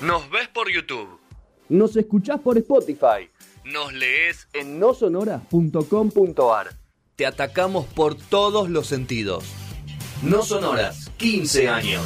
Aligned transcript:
Nos 0.00 0.30
ves 0.30 0.48
por 0.48 0.72
YouTube. 0.72 1.20
Nos 1.68 1.94
escuchás 1.94 2.40
por 2.40 2.56
Spotify. 2.56 3.28
Nos 3.64 3.92
lees 3.92 4.48
En 4.54 4.80
nosonoras.com.ar. 4.80 6.68
Te 7.16 7.26
atacamos 7.26 7.84
por 7.84 8.14
todos 8.14 8.70
los 8.70 8.86
sentidos. 8.86 9.44
No 10.22 10.42
sonoras, 10.42 11.10
15 11.18 11.68
años. 11.68 12.02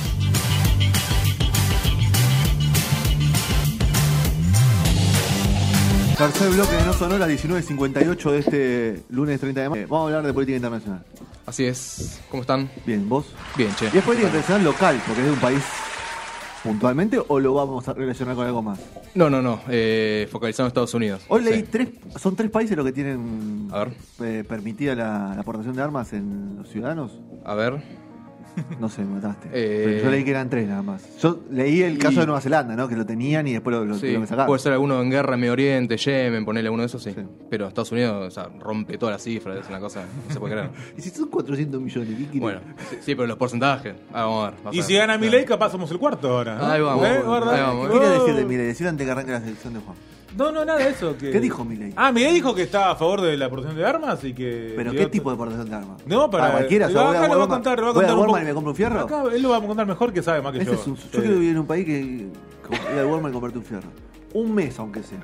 Tercer 6.18 6.50
bloque 6.50 6.74
de 6.74 6.84
No 6.84 6.92
Sonoras, 6.92 7.28
19.58 7.28 8.30
de 8.30 8.38
este 8.38 9.02
lunes 9.10 9.38
30 9.38 9.60
de 9.60 9.68
mayo. 9.68 9.86
Vamos 9.88 10.04
a 10.04 10.06
hablar 10.06 10.26
de 10.26 10.32
política 10.32 10.56
internacional. 10.56 11.04
Así 11.46 11.64
es. 11.64 12.20
¿Cómo 12.28 12.40
están? 12.40 12.70
Bien, 12.84 13.08
¿vos? 13.08 13.26
Bien, 13.56 13.72
che. 13.76 13.88
¿Y 13.92 13.98
es 13.98 14.04
política 14.04 14.28
internacional 14.28 14.64
local, 14.64 15.02
porque 15.06 15.20
es 15.20 15.26
de 15.26 15.32
un 15.32 15.40
país 15.40 15.62
puntualmente, 16.64 17.20
o 17.28 17.38
lo 17.38 17.54
vamos 17.54 17.86
a 17.86 17.92
relacionar 17.92 18.34
con 18.34 18.46
algo 18.46 18.62
más? 18.62 18.80
No, 19.14 19.30
no, 19.30 19.40
no. 19.42 19.60
Eh, 19.68 20.26
focalizado 20.32 20.66
en 20.66 20.68
Estados 20.68 20.94
Unidos. 20.94 21.24
Hoy 21.28 21.42
leí 21.44 21.60
Sí. 21.60 21.66
tres, 21.70 21.88
son 22.16 22.34
tres 22.34 22.50
países 22.50 22.76
los 22.76 22.84
que 22.86 22.92
tienen 22.92 23.68
A 23.70 23.80
ver. 23.84 23.92
eh, 24.22 24.44
permitida 24.48 24.94
la, 24.96 25.32
la 25.34 25.40
aportación 25.42 25.76
de 25.76 25.82
armas 25.82 26.12
en 26.12 26.56
los 26.58 26.68
ciudadanos. 26.70 27.12
A 27.44 27.54
ver. 27.54 27.80
No 28.80 28.88
sé, 28.88 29.02
me 29.02 29.14
mataste. 29.14 29.48
Eh, 29.52 29.82
Pero 29.86 30.04
yo 30.04 30.10
leí 30.10 30.24
que 30.24 30.30
eran 30.30 30.48
tres 30.50 30.68
nada 30.68 30.82
más. 30.82 31.02
Yo 31.20 31.40
leí 31.50 31.82
el 31.82 31.98
caso 31.98 32.14
y- 32.14 32.20
de 32.20 32.26
Nueva 32.26 32.40
Zelanda, 32.40 32.76
¿no? 32.76 32.88
Que 32.88 32.96
lo 32.96 33.04
tenían 33.06 33.46
y 33.48 33.52
después 33.52 33.74
lo, 33.76 33.84
lo 33.84 33.94
Sí, 33.94 34.00
tuvieron 34.02 34.22
que 34.22 34.28
sacar. 34.28 34.46
puede 34.46 34.58
ser 34.60 34.72
alguno 34.72 35.00
en 35.00 35.10
guerra 35.10 35.34
en 35.34 35.40
Medio 35.40 35.52
Oriente, 35.52 35.96
Yemen, 35.96 36.44
ponerle 36.44 36.70
uno 36.70 36.82
de 36.82 36.86
esos, 36.86 37.02
sí. 37.02 37.12
Sí. 37.14 37.22
Pero 37.50 37.66
Estados 37.68 37.90
Unidos 37.92 38.28
o 38.28 38.30
sea, 38.30 38.48
rompe 38.60 38.96
todas 38.98 39.14
las 39.14 39.22
cifras, 39.22 39.58
es 39.58 39.68
una 39.68 39.80
cosa, 39.80 40.02
no 40.28 40.32
se 40.32 40.38
puede 40.40 40.54
creer. 40.54 40.70
Y 40.96 41.00
si 41.02 41.10
son 41.10 41.28
400 41.28 41.80
millones, 41.80 42.08
¿qué? 42.32 42.38
Bueno, 42.38 42.60
sí, 42.90 42.96
sí, 43.00 43.14
pero 43.14 43.26
los 43.26 43.36
porcentajes. 43.36 43.94
Ah, 44.12 44.24
vamos 44.24 44.46
a 44.46 44.50
ver. 44.50 44.60
vas 44.64 44.74
Y 44.74 44.80
a 44.80 44.82
si 44.82 44.94
gana 44.94 45.18
Milei, 45.18 45.44
capaz 45.44 45.70
somos 45.70 45.90
el 45.90 45.98
cuarto 45.98 46.28
ahora. 46.28 46.56
¿no? 46.56 46.66
Ahí 46.66 46.80
vamos, 46.80 47.04
¿Eh? 47.04 47.08
ahí 47.08 47.16
¿Verdad? 47.28 47.66
vamos. 47.66 47.86
¿Qué 47.88 47.92
quiere 47.98 48.06
Oh. 48.08 48.20
decir 48.20 48.34
de 48.34 48.44
Milei? 48.44 48.66
Decir 48.66 48.86
antes 48.88 49.04
que 49.04 49.10
arranque 49.10 49.32
la 49.32 49.40
selección 49.40 49.74
de 49.74 49.80
Juan. 49.80 49.96
No, 50.36 50.50
no, 50.50 50.64
nada 50.64 50.78
de 50.80 50.90
eso. 50.90 51.16
Que... 51.16 51.30
¿Qué 51.30 51.40
dijo 51.40 51.64
Milei? 51.64 51.92
Ah, 51.96 52.10
Milei 52.12 52.34
dijo 52.34 52.54
que 52.54 52.62
estaba 52.62 52.90
a 52.90 52.96
favor 52.96 53.20
de 53.20 53.36
la 53.36 53.48
protección 53.48 53.76
de 53.76 53.86
armas 53.86 54.22
y 54.24 54.32
que... 54.34 54.72
¿Pero 54.76 54.92
qué 54.92 55.06
tipo 55.06 55.30
de 55.30 55.36
portación 55.36 55.68
de 55.68 55.74
armas? 55.76 56.02
No, 56.06 56.28
para... 56.30 56.50
cualquiera. 56.52 56.86
o 56.86 56.90
sea, 56.90 57.00
Acá 57.10 57.20
voy 57.20 57.26
a 57.26 57.28
lo 57.34 57.38
va 57.38 57.44
a 57.44 57.48
contar, 57.48 57.78
lo 57.78 57.84
va 57.84 57.90
a 57.90 57.92
voy 57.94 58.02
contar 58.02 58.14
un 58.14 58.20
Walmart 58.20 58.32
poco- 58.38 58.42
y 58.42 58.48
me 58.48 58.54
compro 58.54 58.70
un 58.72 58.76
fierro. 58.76 59.00
Acá 59.00 59.22
él 59.32 59.42
lo 59.42 59.48
va 59.50 59.56
a 59.58 59.60
contar 59.60 59.86
mejor 59.86 60.12
que 60.12 60.22
sabe 60.22 60.42
más 60.42 60.52
que 60.52 60.58
Ese 60.58 60.66
yo. 60.66 60.72
es 60.74 60.86
un- 60.86 60.96
yo 60.96 61.02
Sí. 61.02 61.08
quiero 61.12 61.34
vivir 61.34 61.50
en 61.50 61.58
un 61.58 61.66
país 61.66 61.84
que 61.86 61.92
que 62.64 62.92
ir 62.94 62.98
al 62.98 63.06
Walmart 63.06 63.28
y 63.30 63.32
comprarte 63.32 63.58
un 63.58 63.64
fierro. 63.64 63.88
Un 64.32 64.54
mes, 64.54 64.78
aunque 64.78 65.02
sea. 65.02 65.20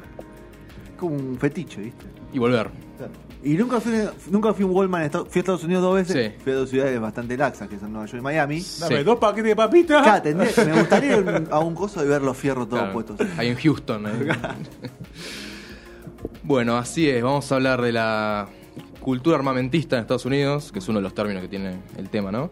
Como 0.99 1.17
un 1.17 1.39
fetiche, 1.39 1.81
¿viste? 1.81 2.05
Y 2.33 2.39
volver. 2.39 2.69
Y 3.43 3.55
nunca 3.55 3.81
fui, 3.81 3.93
nunca 4.31 4.53
fui 4.53 4.65
a 4.65 4.69
un 4.69 4.75
Walmart 4.77 5.01
en 5.03 5.07
Estados, 5.07 5.29
fui 5.31 5.39
a 5.39 5.41
Estados 5.41 5.65
Unidos 5.65 5.83
dos 5.83 5.95
veces. 5.95 6.33
Sí. 6.37 6.41
Fui 6.45 6.53
a 6.53 6.57
dos 6.57 6.69
ciudades 6.69 7.01
bastante 7.01 7.37
laxas, 7.39 7.69
que 7.69 7.79
son 7.79 7.91
Nueva 7.93 8.07
York 8.07 8.19
y 8.21 8.23
Miami. 8.23 8.63
Dame 8.81 8.99
Sí. 8.99 9.03
dos 9.05 9.19
paquetes 9.19 9.45
de 9.51 9.57
papitas. 9.57 10.03
Acá, 10.07 10.17
¿entendés? 10.19 10.59
Me 10.67 10.79
gustaría 10.79 11.17
ir 11.17 11.49
a 11.51 11.59
un- 11.61 11.75
coso 11.75 12.05
y 12.05 12.09
ver 12.09 12.21
los 12.21 12.37
fierros 12.37 12.69
todos 12.69 12.81
Claro, 12.83 12.93
puestos. 12.93 13.21
Ahí 13.39 13.49
en 13.49 13.57
Houston. 13.57 14.07
ahí. 14.07 14.13
bueno, 16.43 16.77
así 16.77 17.09
es. 17.09 17.23
Vamos 17.23 17.51
a 17.51 17.55
hablar 17.57 17.81
de 17.81 17.93
la 17.93 18.49
cultura 19.01 19.37
armamentista 19.37 19.97
en 19.97 20.03
Estados 20.03 20.27
Unidos, 20.27 20.71
que 20.73 20.81
es 20.81 20.89
uno 20.89 20.99
de 20.99 21.03
los 21.05 21.15
términos 21.15 21.43
que 21.43 21.49
tiene 21.49 21.77
el 21.97 22.11
tema, 22.11 22.31
¿no? 22.31 22.51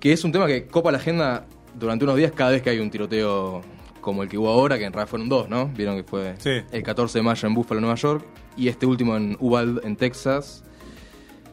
Que 0.00 0.12
es 0.12 0.24
un 0.24 0.32
tema 0.32 0.46
que 0.46 0.66
copa 0.66 0.90
la 0.90 0.98
agenda 0.98 1.44
durante 1.78 2.04
unos 2.04 2.16
días 2.16 2.32
cada 2.34 2.52
vez 2.52 2.62
que 2.62 2.70
hay 2.70 2.78
un 2.78 2.90
tiroteo 2.90 3.60
como 4.06 4.22
el 4.22 4.28
que 4.28 4.38
hubo 4.38 4.48
ahora, 4.48 4.78
que 4.78 4.84
en 4.84 4.92
realidad 4.92 5.10
fueron 5.10 5.28
dos, 5.28 5.48
¿no? 5.48 5.66
Vieron 5.76 5.96
que 5.96 6.04
fue 6.04 6.36
Sí. 6.38 6.62
el 6.70 6.82
14 6.84 7.18
de 7.18 7.22
mayo 7.24 7.48
en 7.48 7.54
Buffalo, 7.54 7.80
Nueva 7.80 7.96
York, 7.96 8.24
y 8.56 8.68
este 8.68 8.86
último 8.86 9.16
en 9.16 9.36
Uvalde, 9.40 9.80
en 9.84 9.96
Texas. 9.96 10.62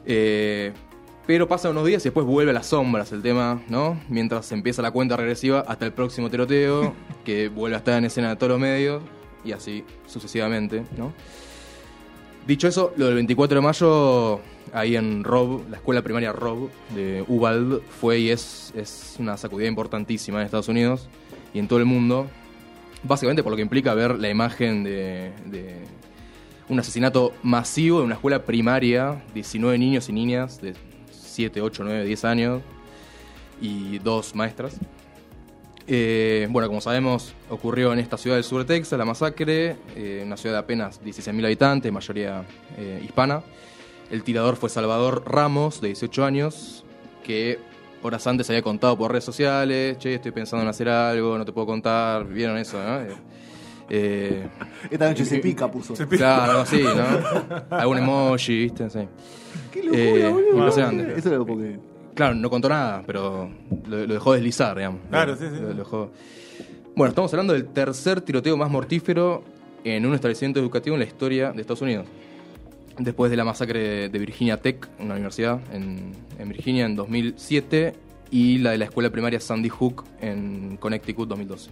Eh, 0.06 0.72
pero 1.26 1.48
pasan 1.48 1.72
unos 1.72 1.84
días 1.86 2.00
y 2.04 2.04
después 2.04 2.24
vuelve 2.24 2.52
a 2.52 2.54
las 2.54 2.66
sombras 2.66 3.10
el 3.10 3.22
tema, 3.22 3.60
¿no? 3.68 4.00
Mientras 4.08 4.52
empieza 4.52 4.82
la 4.82 4.92
cuenta 4.92 5.16
regresiva 5.16 5.64
hasta 5.66 5.84
el 5.84 5.92
próximo 5.92 6.30
tiroteo, 6.30 6.94
que 7.24 7.48
vuelve 7.48 7.74
a 7.74 7.78
estar 7.78 7.98
en 7.98 8.04
escena 8.04 8.28
de 8.28 8.36
todos 8.36 8.50
los 8.50 8.60
medios, 8.60 9.02
y 9.44 9.50
así 9.50 9.84
sucesivamente, 10.06 10.84
¿no? 10.96 11.12
Dicho 12.46 12.68
eso, 12.68 12.92
lo 12.96 13.06
del 13.06 13.14
24 13.16 13.56
de 13.56 13.60
mayo, 13.62 14.40
ahí 14.72 14.94
en 14.94 15.24
Rob, 15.24 15.62
la 15.70 15.78
escuela 15.78 16.02
primaria 16.02 16.30
Rob 16.32 16.70
de 16.94 17.24
Uvalde, 17.26 17.80
fue 18.00 18.20
y 18.20 18.30
es, 18.30 18.72
es 18.76 19.16
una 19.18 19.36
sacudida 19.36 19.66
importantísima 19.66 20.38
en 20.38 20.44
Estados 20.44 20.68
Unidos 20.68 21.08
y 21.52 21.58
en 21.58 21.66
todo 21.68 21.78
el 21.80 21.86
mundo. 21.86 22.26
Básicamente 23.04 23.42
por 23.42 23.52
lo 23.52 23.56
que 23.56 23.62
implica 23.62 23.92
ver 23.94 24.18
la 24.18 24.30
imagen 24.30 24.82
de, 24.82 25.32
un 26.68 26.78
asesinato 26.80 27.34
masivo 27.42 27.98
en 27.98 28.06
una 28.06 28.14
escuela 28.14 28.44
primaria, 28.44 29.22
19 29.34 29.78
niños 29.78 30.08
y 30.08 30.12
niñas 30.12 30.60
de 30.60 30.74
7, 31.10 31.60
8, 31.60 31.82
9, 31.84 32.04
10 32.04 32.24
años 32.24 32.62
y 33.60 33.98
dos 33.98 34.34
maestras. 34.34 34.76
Eh, 35.86 36.48
bueno, 36.50 36.66
como 36.68 36.80
sabemos, 36.80 37.34
ocurrió 37.50 37.92
en 37.92 37.98
esta 37.98 38.16
ciudad 38.16 38.36
del 38.36 38.44
sur 38.44 38.64
de 38.64 38.74
Texas 38.74 38.98
la 38.98 39.04
masacre, 39.04 39.76
eh, 39.94 40.22
una 40.24 40.38
ciudad 40.38 40.54
de 40.54 40.60
apenas 40.60 41.02
16.000 41.02 41.44
habitantes, 41.44 41.92
mayoría 41.92 42.44
eh, 42.78 43.02
hispana. 43.04 43.42
El 44.10 44.22
tirador 44.22 44.56
fue 44.56 44.70
Salvador 44.70 45.24
Ramos, 45.26 45.82
de 45.82 45.88
18 45.88 46.24
años, 46.24 46.84
que 47.22 47.58
horas 48.04 48.26
antes 48.26 48.48
había 48.50 48.62
contado 48.62 48.96
por 48.96 49.10
redes 49.10 49.24
sociales, 49.24 49.98
che, 49.98 50.14
estoy 50.14 50.30
pensando 50.32 50.62
en 50.62 50.68
hacer 50.68 50.88
algo, 50.88 51.36
no 51.38 51.44
te 51.44 51.52
puedo 51.52 51.66
contar, 51.66 52.26
vieron 52.26 52.56
eso, 52.58 52.78
¿no? 52.82 53.00
Eh, 53.00 53.14
eh, 53.90 54.46
Esta 54.90 55.08
noche 55.08 55.24
se 55.24 55.38
pica, 55.38 55.70
puso. 55.70 55.94
claro, 56.08 56.52
algo 56.52 56.62
así, 56.62 56.82
¿no? 56.82 57.66
Algún 57.76 57.98
emoji, 57.98 58.56
¿viste? 58.64 58.88
Sí. 58.90 59.00
Qué 59.70 59.82
locura, 59.82 60.02
Eh, 60.02 60.28
boludo. 60.32 60.56
impresionante. 60.58 61.14
Eso 61.18 61.30
lo 61.30 61.46
porque. 61.46 61.78
Claro, 62.14 62.34
no 62.34 62.48
contó 62.48 62.68
nada, 62.68 63.02
pero 63.06 63.50
lo, 63.88 64.06
lo 64.06 64.14
dejó 64.14 64.32
deslizar, 64.34 64.76
digamos. 64.76 65.00
Claro, 65.10 65.32
Lo- 65.32 65.36
sí, 65.38 65.44
sí. 65.52 65.60
lo- 65.60 65.68
lo 65.68 65.74
dejó- 65.84 66.10
Bueno, 66.96 67.08
estamos 67.10 67.32
hablando 67.32 67.52
del 67.54 67.66
tercer 67.66 68.20
tiroteo 68.20 68.56
más 68.56 68.70
mortífero 68.70 69.42
en 69.82 70.06
un 70.06 70.14
establecimiento 70.14 70.60
educativo 70.60 70.94
en 70.94 71.00
la 71.00 71.06
historia 71.06 71.52
de 71.52 71.60
Estados 71.60 71.82
Unidos. 71.82 72.06
Después 72.98 73.30
de 73.30 73.36
la 73.36 73.44
masacre 73.44 74.08
de 74.08 74.18
Virginia 74.18 74.56
Tech, 74.58 74.88
una 75.00 75.14
universidad 75.14 75.60
en, 75.72 76.12
en 76.38 76.48
Virginia 76.48 76.86
en 76.86 76.94
2007, 76.94 77.94
y 78.34 78.58
la 78.58 78.72
de 78.72 78.78
la 78.78 78.86
escuela 78.86 79.10
primaria 79.10 79.38
Sandy 79.38 79.68
Hook 79.68 80.04
en 80.20 80.76
Connecticut 80.78 81.28
2012. 81.28 81.70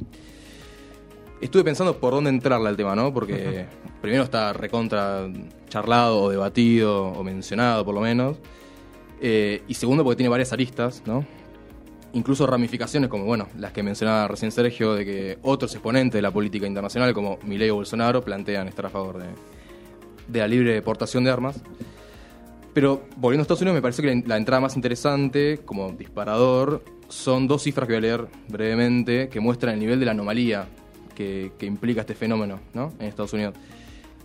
Estuve 1.41 1.65
pensando 1.65 1.99
por 1.99 2.13
dónde 2.13 2.31
entrarle 2.31 2.69
al 2.69 2.77
tema, 2.77 2.95
¿no? 2.95 3.13
Porque 3.13 3.67
primero 4.01 4.23
está 4.23 4.53
recontra 4.53 5.29
charlado 5.69 6.23
o 6.23 6.31
debatido 6.31 7.07
o 7.07 7.25
mencionado, 7.25 7.85
por 7.85 7.97
lo 7.97 8.01
menos. 8.01 8.37
Eh, 9.21 9.63
y 9.67 9.75
segundo, 9.75 10.05
porque 10.05 10.19
tiene 10.19 10.29
varias 10.29 10.53
aristas, 10.53 11.03
¿no? 11.05 11.27
Incluso 12.13 12.47
ramificaciones 12.47 13.11
como, 13.11 13.25
bueno, 13.25 13.49
las 13.59 13.73
que 13.73 13.83
mencionaba 13.83 14.29
recién 14.29 14.53
Sergio, 14.53 14.95
de 14.95 15.05
que 15.05 15.39
otros 15.43 15.73
exponentes 15.75 16.19
de 16.19 16.23
la 16.23 16.31
política 16.31 16.69
internacional, 16.69 17.13
como 17.13 17.41
Milei 17.43 17.71
o 17.71 17.75
Bolsonaro, 17.75 18.23
plantean 18.23 18.69
estar 18.69 18.87
a 18.87 18.91
favor 18.91 19.19
de, 19.19 19.27
de 20.33 20.41
la 20.41 20.49
libre 20.49 20.73
deportación 20.73 21.25
de 21.25 21.31
armas. 21.31 21.61
Pero 22.75 23.05
volviendo 23.17 23.43
a 23.43 23.45
Estados 23.45 23.61
Unidos, 23.61 23.75
me 23.75 23.83
parece 23.83 24.03
que 24.03 24.15
la, 24.15 24.23
la 24.27 24.37
entrada 24.37 24.61
más 24.61 24.77
interesante, 24.77 25.61
como 25.65 25.93
disparador, 25.93 26.83
son 27.09 27.47
dos 27.47 27.63
cifras 27.63 27.87
que 27.87 27.93
voy 27.93 27.99
a 27.99 28.01
leer 28.01 28.27
brevemente, 28.49 29.29
que 29.29 29.41
muestran 29.41 29.75
el 29.75 29.81
nivel 29.81 30.01
de 30.01 30.07
la 30.07 30.13
anomalía 30.13 30.67
que, 31.15 31.53
que 31.59 31.67
implica 31.67 32.01
este 32.01 32.15
fenómeno 32.15 32.61
¿no? 32.73 32.95
en 32.99 33.07
Estados 33.07 33.33
Unidos. 33.35 33.55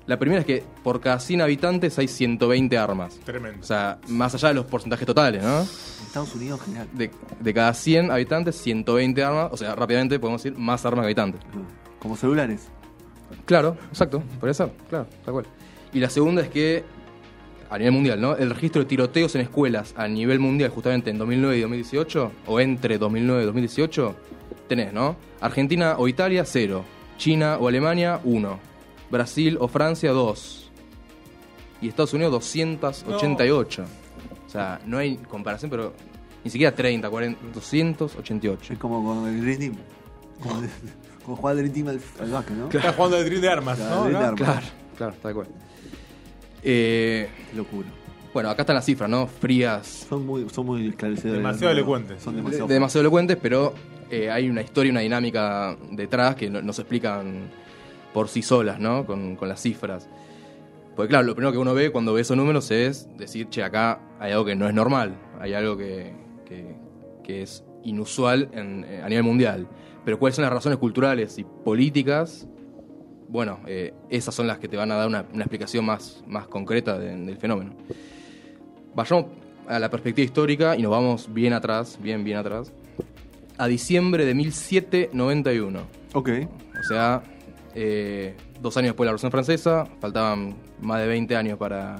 La 0.05 0.17
primera 0.17 0.39
es 0.39 0.47
que 0.47 0.63
por 0.83 1.01
cada 1.01 1.19
100 1.19 1.41
habitantes 1.41 1.99
hay 1.99 2.07
120 2.07 2.77
armas. 2.77 3.19
Tremendo. 3.25 3.59
O 3.59 3.65
sea, 3.65 3.99
más 4.07 4.33
allá 4.35 4.47
de 4.47 4.53
los 4.53 4.65
porcentajes 4.65 5.05
totales, 5.05 5.43
¿no? 5.43 5.63
Estados 5.63 6.33
Unidos, 6.33 6.61
genial. 6.61 6.87
De, 6.93 7.11
de 7.41 7.53
cada 7.53 7.73
100 7.73 8.11
habitantes, 8.11 8.55
120 8.55 9.21
armas. 9.21 9.49
O 9.51 9.57
sea, 9.57 9.75
rápidamente 9.75 10.17
podemos 10.17 10.41
decir 10.41 10.57
más 10.57 10.85
armas 10.85 11.03
que 11.03 11.07
habitantes. 11.07 11.41
Como 11.99 12.15
celulares. 12.15 12.69
Claro, 13.45 13.75
exacto, 13.89 14.23
podría 14.39 14.53
ser, 14.53 14.71
claro, 14.89 15.07
tal 15.25 15.33
cual. 15.33 15.45
Y 15.93 15.99
la 15.99 16.09
segunda 16.09 16.41
es 16.41 16.49
que, 16.49 16.83
a 17.69 17.77
nivel 17.77 17.93
mundial, 17.93 18.21
¿no? 18.21 18.35
El 18.35 18.49
registro 18.49 18.81
de 18.81 18.87
tiroteos 18.87 19.35
en 19.35 19.41
escuelas 19.41 19.93
a 19.97 20.07
nivel 20.07 20.39
mundial, 20.39 20.69
justamente 20.69 21.09
en 21.09 21.17
2009 21.17 21.57
y 21.57 21.61
2018, 21.61 22.31
o 22.45 22.59
entre 22.59 22.97
2009 22.97 23.43
y 23.43 23.45
2018, 23.45 24.15
tenés, 24.67 24.93
¿no? 24.93 25.15
Argentina 25.41 25.95
o 25.97 26.07
Italia, 26.07 26.43
0. 26.45 26.83
China 27.17 27.57
o 27.59 27.67
Alemania, 27.67 28.19
1. 28.23 28.59
Brasil 29.09 29.57
o 29.59 29.67
Francia, 29.67 30.11
2. 30.11 30.71
Y 31.81 31.87
Estados 31.87 32.13
Unidos, 32.13 32.31
288. 32.31 33.85
O 34.45 34.49
sea, 34.49 34.79
no 34.85 34.97
hay 34.97 35.17
comparación, 35.17 35.69
pero 35.69 35.93
ni 36.43 36.51
siquiera 36.51 36.73
30, 36.75 37.09
40, 37.09 37.39
288. 37.53 38.73
Es 38.73 38.79
como 38.79 39.03
con 39.03 39.27
el 39.27 39.41
Dream 39.41 39.59
Team. 39.59 39.75
Como, 40.41 40.61
como 41.25 41.37
jugar 41.37 41.57
el 41.57 41.69
Dream 41.69 41.73
Team 41.73 41.87
al, 41.87 42.23
al 42.25 42.31
básquet, 42.31 42.55
¿no? 42.55 42.69
Está 42.69 42.93
jugando 42.93 43.17
el 43.17 43.25
drill 43.25 43.41
de 43.41 43.49
armas, 43.49 43.77
Claro, 43.77 44.03
de. 44.05 44.11
Claro, 44.11 44.67
claro, 44.97 45.15
tal 45.21 45.33
cual. 45.33 45.47
Eh, 46.63 47.29
locura. 47.55 47.87
bueno, 48.33 48.49
acá 48.49 48.63
están 48.63 48.75
las 48.75 48.85
cifras, 48.85 49.09
¿no? 49.09 49.27
Frías, 49.27 50.05
Son 50.09 50.25
muy, 50.25 50.47
son 50.49 50.65
muy 50.65 50.87
esclarecedores. 50.87 51.37
Demasiado 51.41 51.73
elocuentes. 51.73 52.21
Son 52.21 52.33
de- 52.35 52.41
demasiado. 52.41 52.67
demasiado 52.67 53.01
elocuentes, 53.01 53.37
pero 53.41 53.73
eh, 54.09 54.29
hay 54.29 54.49
una 54.49 54.61
historia, 54.61 54.91
una 54.91 55.01
dinámica 55.01 55.77
detrás 55.91 56.35
que 56.35 56.49
no, 56.49 56.61
no 56.61 56.73
se 56.73 56.81
explican 56.81 57.49
por 58.13 58.27
sí 58.29 58.41
solas, 58.41 58.79
¿no? 58.79 59.05
Con, 59.05 59.35
con 59.35 59.47
las 59.49 59.61
cifras. 59.61 60.09
Porque 60.95 61.09
claro, 61.09 61.25
lo 61.27 61.35
primero 61.35 61.51
que 61.51 61.57
uno 61.59 61.73
ve 61.75 61.91
cuando 61.91 62.13
ve 62.13 62.21
esos 62.21 62.35
números 62.35 62.71
es 62.71 63.07
decir, 63.17 63.49
che, 63.49 63.61
acá 63.63 63.99
hay 64.19 64.31
algo 64.31 64.45
que 64.45 64.55
no 64.55 64.67
es 64.67 64.73
normal, 64.73 65.15
hay 65.39 65.53
algo 65.53 65.77
que, 65.77 66.13
que- 66.45 66.75
que 67.23 67.43
es 67.43 67.63
inusual 67.83 68.49
en- 68.53 68.83
eh, 68.87 69.01
a 69.03 69.09
nivel 69.09 69.23
mundial. 69.23 69.67
Pero 70.03 70.17
cuáles 70.17 70.35
son 70.37 70.43
las 70.43 70.53
razones 70.53 70.79
culturales 70.79 71.37
y 71.37 71.43
políticas, 71.43 72.47
bueno, 73.27 73.59
eh, 73.67 73.93
esas 74.09 74.33
son 74.33 74.47
las 74.47 74.57
que 74.59 74.67
te 74.67 74.77
van 74.77 74.91
a 74.91 74.95
dar 74.95 75.07
una, 75.07 75.25
una 75.33 75.43
explicación 75.43 75.85
más, 75.85 76.23
más 76.27 76.47
concreta 76.47 76.97
de- 76.97 77.15
del 77.15 77.37
fenómeno. 77.37 77.73
Vayamos 78.95 79.25
a 79.67 79.79
la 79.79 79.89
perspectiva 79.89 80.25
histórica 80.25 80.75
y 80.75 80.81
nos 80.81 80.91
vamos 80.91 81.33
bien 81.33 81.53
atrás, 81.53 81.97
bien, 82.01 82.23
bien 82.23 82.37
atrás, 82.37 82.71
a 83.57 83.67
diciembre 83.67 84.25
de 84.25 84.33
1791. 84.33 85.79
Ok. 86.13 86.29
O 86.79 86.83
sea, 86.83 87.21
eh, 87.75 88.35
dos 88.61 88.75
años 88.77 88.89
después 88.89 89.05
de 89.05 89.07
la 89.07 89.11
Revolución 89.11 89.31
Francesa, 89.31 89.85
faltaban 89.99 90.55
más 90.81 91.01
de 91.01 91.07
20 91.07 91.35
años 91.35 91.57
para 91.57 91.97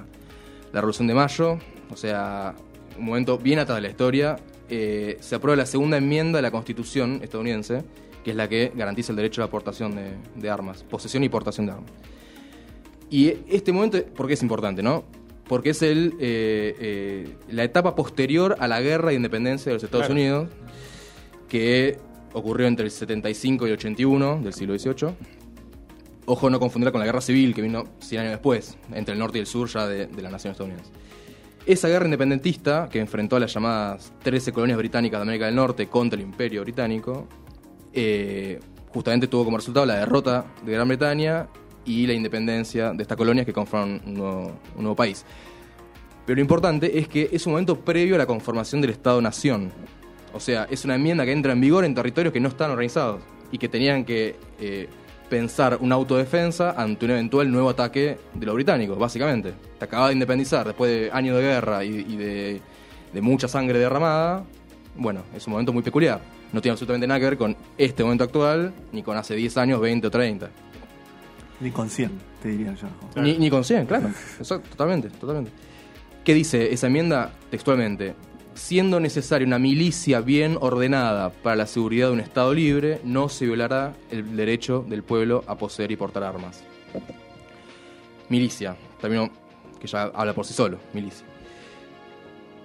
la 0.71 0.81
Revolución 0.81 1.07
de 1.07 1.13
Mayo, 1.13 1.59
o 1.91 1.95
sea, 1.97 2.55
un 2.97 3.05
momento 3.05 3.37
bien 3.37 3.59
atrás 3.59 3.77
de 3.77 3.81
la 3.81 3.89
historia. 3.89 4.35
eh, 4.69 5.15
se 5.21 5.35
aprueba 5.35 5.55
la 5.55 5.65
segunda 5.65 5.95
enmienda 5.97 6.37
de 6.39 6.41
la 6.41 6.51
Constitución 6.51 7.19
estadounidense, 7.23 7.83
que 8.27 8.31
es 8.31 8.35
la 8.35 8.49
que 8.49 8.73
garantiza 8.75 9.13
el 9.13 9.15
derecho 9.15 9.39
a 9.39 9.43
la 9.43 9.47
aportación 9.47 9.95
de, 9.95 10.11
de 10.35 10.49
armas, 10.49 10.83
posesión 10.83 11.23
y 11.23 11.29
portación 11.29 11.65
de 11.65 11.71
armas. 11.71 11.89
Y 13.09 13.29
este 13.47 13.71
momento, 13.71 14.03
¿por 14.03 14.27
qué 14.27 14.33
es 14.33 14.41
importante, 14.41 14.83
no? 14.83 15.05
Porque 15.47 15.69
es 15.69 15.81
el, 15.81 16.13
eh, 16.19 16.75
eh, 16.77 17.37
la 17.49 17.63
etapa 17.63 17.95
posterior 17.95 18.57
a 18.59 18.67
la 18.67 18.81
guerra 18.81 19.11
de 19.11 19.15
independencia 19.15 19.69
de 19.69 19.75
los 19.75 19.83
Estados 19.85 20.07
Claro. 20.07 20.19
Unidos, 20.19 20.49
que 21.47 21.99
ocurrió 22.33 22.67
entre 22.67 22.83
el 22.87 22.91
75 22.91 23.65
y 23.65 23.69
el 23.69 23.75
81 23.75 24.41
del 24.43 24.53
siglo 24.53 24.77
XVIII. 24.77 25.13
Ojo, 26.25 26.49
no 26.49 26.59
confundirla 26.59 26.91
con 26.91 26.99
la 26.99 27.05
guerra 27.05 27.21
civil 27.21 27.55
que 27.55 27.61
vino 27.61 27.85
100 28.01 28.21
años 28.23 28.31
después, 28.33 28.77
entre 28.91 29.13
el 29.13 29.19
norte 29.19 29.37
y 29.37 29.39
el 29.39 29.47
sur 29.47 29.69
ya 29.69 29.87
de, 29.87 30.07
de 30.07 30.21
la 30.21 30.29
nación 30.29 30.51
estadounidense. 30.51 30.91
Esa 31.65 31.87
guerra 31.87 32.03
independentista, 32.03 32.89
que 32.91 32.99
enfrentó 32.99 33.37
a 33.37 33.39
las 33.39 33.53
llamadas 33.53 34.11
13 34.23 34.51
colonias 34.51 34.77
británicas 34.77 35.17
de 35.17 35.21
América 35.21 35.45
del 35.45 35.55
Norte 35.55 35.87
contra 35.87 36.19
el 36.19 36.25
imperio 36.25 36.61
británico, 36.63 37.25
eh, 37.99 38.59
justamente 38.93 39.27
tuvo 39.27 39.43
como 39.43 39.57
resultado 39.57 39.87
la 39.87 39.95
derrota 39.95 40.45
de 40.63 40.71
Gran 40.71 40.87
Bretaña 40.87 41.47
y 41.83 42.05
la 42.05 42.13
independencia 42.13 42.93
de 42.93 43.01
estas 43.01 43.17
colonias 43.17 43.43
que 43.43 43.53
conforman 43.53 44.01
un 44.05 44.13
nuevo, 44.77 44.95
país. 44.95 45.25
Pero 46.23 46.35
lo 46.35 46.41
importante 46.41 46.99
es 46.99 47.07
que 47.07 47.27
es 47.31 47.47
un 47.47 47.53
momento 47.53 47.79
previo 47.79 48.13
a 48.13 48.19
la 48.19 48.27
conformación 48.27 48.81
del 48.81 48.91
Estado-Nación. 48.91 49.71
O 50.31 50.39
sea, 50.39 50.67
es 50.69 50.85
una 50.85 50.93
enmienda 50.93 51.25
que 51.25 51.31
entra 51.31 51.53
en 51.53 51.59
vigor 51.59 51.85
en 51.85 51.95
territorios 51.95 52.31
que 52.31 52.39
no 52.39 52.49
están 52.49 52.69
organizados 52.69 53.23
y 53.51 53.57
que 53.57 53.67
tenían 53.67 54.05
que 54.05 54.35
eh, 54.59 54.87
pensar 55.27 55.79
una 55.81 55.95
autodefensa 55.95 56.79
ante 56.79 57.05
un 57.05 57.11
eventual 57.11 57.49
nuevo 57.49 57.71
ataque 57.71 58.19
de 58.31 58.45
los 58.45 58.53
británicos, 58.53 58.99
básicamente. 58.99 59.53
Te 59.79 59.85
acabas 59.85 60.09
de 60.09 60.13
independizar 60.13 60.67
después 60.67 60.91
de 60.91 61.09
años 61.11 61.35
de 61.35 61.41
guerra 61.41 61.83
y, 61.83 62.05
y 62.07 62.15
de, 62.15 62.61
de 63.11 63.21
mucha 63.21 63.47
sangre 63.47 63.79
derramada. 63.79 64.43
Bueno, 64.95 65.23
es 65.35 65.47
un 65.47 65.53
momento 65.53 65.73
muy 65.73 65.81
peculiar. 65.81 66.36
No 66.53 66.61
tiene 66.61 66.73
absolutamente 66.73 67.07
nada 67.07 67.19
que 67.19 67.25
ver 67.25 67.37
con 67.37 67.55
este 67.77 68.03
momento 68.03 68.23
actual, 68.23 68.73
ni 68.91 69.03
con 69.03 69.17
hace 69.17 69.35
10 69.35 69.57
años, 69.57 69.81
20 69.81 70.07
o 70.07 70.11
30. 70.11 70.49
Ni 71.59 71.71
con 71.71 71.89
100, 71.89 72.11
te 72.41 72.49
diría 72.49 72.73
yo. 72.75 72.87
Claro. 73.13 73.27
Ni, 73.27 73.37
ni 73.37 73.49
con 73.49 73.63
100, 73.63 73.85
claro. 73.85 74.07
Exacto, 74.39 74.69
totalmente, 74.69 75.09
totalmente. 75.09 75.51
¿Qué 76.23 76.33
dice 76.33 76.73
esa 76.73 76.87
enmienda 76.87 77.31
textualmente? 77.49 78.13
Siendo 78.53 78.99
necesaria 78.99 79.45
una 79.45 79.59
milicia 79.59 80.19
bien 80.21 80.57
ordenada 80.59 81.29
para 81.29 81.55
la 81.55 81.67
seguridad 81.67 82.07
de 82.07 82.13
un 82.13 82.19
Estado 82.19 82.53
libre, 82.53 83.01
no 83.03 83.29
se 83.29 83.45
violará 83.45 83.93
el 84.09 84.35
derecho 84.35 84.85
del 84.87 85.03
pueblo 85.03 85.43
a 85.47 85.55
poseer 85.57 85.91
y 85.91 85.95
portar 85.95 86.23
armas. 86.23 86.63
Milicia, 88.29 88.75
término 88.99 89.29
que 89.79 89.87
ya 89.87 90.03
habla 90.03 90.33
por 90.33 90.45
sí 90.45 90.53
solo, 90.53 90.79
milicia. 90.93 91.25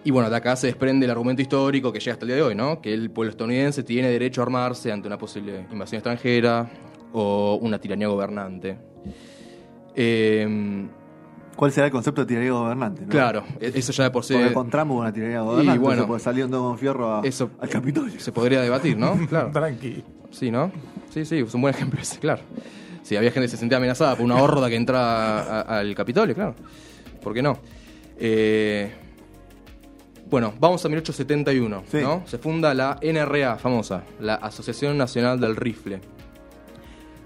Y 0.04 0.10
bueno, 0.10 0.28
de 0.30 0.36
acá 0.36 0.56
se 0.56 0.66
desprende 0.66 1.04
el 1.06 1.10
argumento 1.12 1.42
histórico 1.42 1.92
que 1.92 2.00
llega 2.00 2.12
hasta 2.14 2.24
el 2.24 2.28
día 2.28 2.36
de 2.36 2.42
hoy, 2.42 2.54
¿no? 2.56 2.80
Que 2.80 2.92
el 2.92 3.10
pueblo 3.10 3.30
estadounidense 3.30 3.82
tiene 3.84 4.08
derecho 4.08 4.40
a 4.40 4.44
armarse 4.44 4.90
ante 4.90 5.06
una 5.06 5.16
posible 5.16 5.66
invasión 5.70 5.98
extranjera 5.98 6.68
o 7.12 7.58
una 7.62 7.78
tiranía 7.78 8.08
gobernante. 8.08 8.78
Eh, 9.94 10.86
¿Cuál 11.54 11.70
será 11.70 11.86
el 11.86 11.92
concepto 11.92 12.22
de 12.22 12.26
tiranía 12.26 12.52
gobernante? 12.52 13.02
no? 13.02 13.08
Claro, 13.08 13.44
e- 13.60 13.72
eso 13.74 13.92
ya 13.92 14.04
de 14.04 14.10
por 14.10 14.24
sí 14.24 14.32
Porque 14.34 14.52
con 14.54 14.70
Trump 14.70 14.90
hubo 14.90 15.00
una 15.00 15.12
tiranía 15.12 15.42
gobernante, 15.42 15.78
bueno. 15.78 16.06
bueno, 16.06 16.24
un 16.44 16.50
dedo 16.50 16.62
con 16.62 16.78
fierro 16.78 17.16
a- 17.16 17.20
Eso- 17.22 17.50
al 17.60 17.68
Capitolio. 17.68 18.18
se 18.18 18.32
podría 18.32 18.60
debatir, 18.62 18.96
¿no? 18.96 19.14
Claro. 19.28 19.50
Tranqui. 19.52 20.02
Sí, 20.30 20.50
¿no? 20.50 20.72
Sí, 21.10 21.24
sí, 21.26 21.38
es 21.40 21.54
un 21.54 21.60
buen 21.60 21.74
ejemplo 21.74 22.00
ese, 22.00 22.18
claro. 22.18 22.40
Si 23.02 23.16
había 23.16 23.30
gente 23.30 23.44
que 23.44 23.50
se 23.50 23.56
sentía 23.58 23.76
amenazada 23.76 24.16
por 24.16 24.24
una 24.24 24.42
horda 24.42 24.68
que 24.70 24.76
entraba 24.76 25.42
a- 25.60 25.78
al 25.80 25.94
Capitolio, 25.94 26.34
claro. 26.34 26.54
¿Por 27.22 27.34
qué 27.34 27.42
no? 27.42 27.58
Eh, 28.18 28.90
bueno, 30.32 30.52
vamos 30.58 30.84
a 30.84 30.88
1871, 30.88 31.84
Sí. 31.88 31.98
¿no? 32.00 32.22
Se 32.26 32.38
funda 32.38 32.74
la 32.74 32.98
NRA, 33.00 33.56
famosa, 33.58 34.02
la 34.18 34.34
Asociación 34.34 34.98
Nacional 34.98 35.38
del 35.38 35.54
Rifle. 35.54 36.00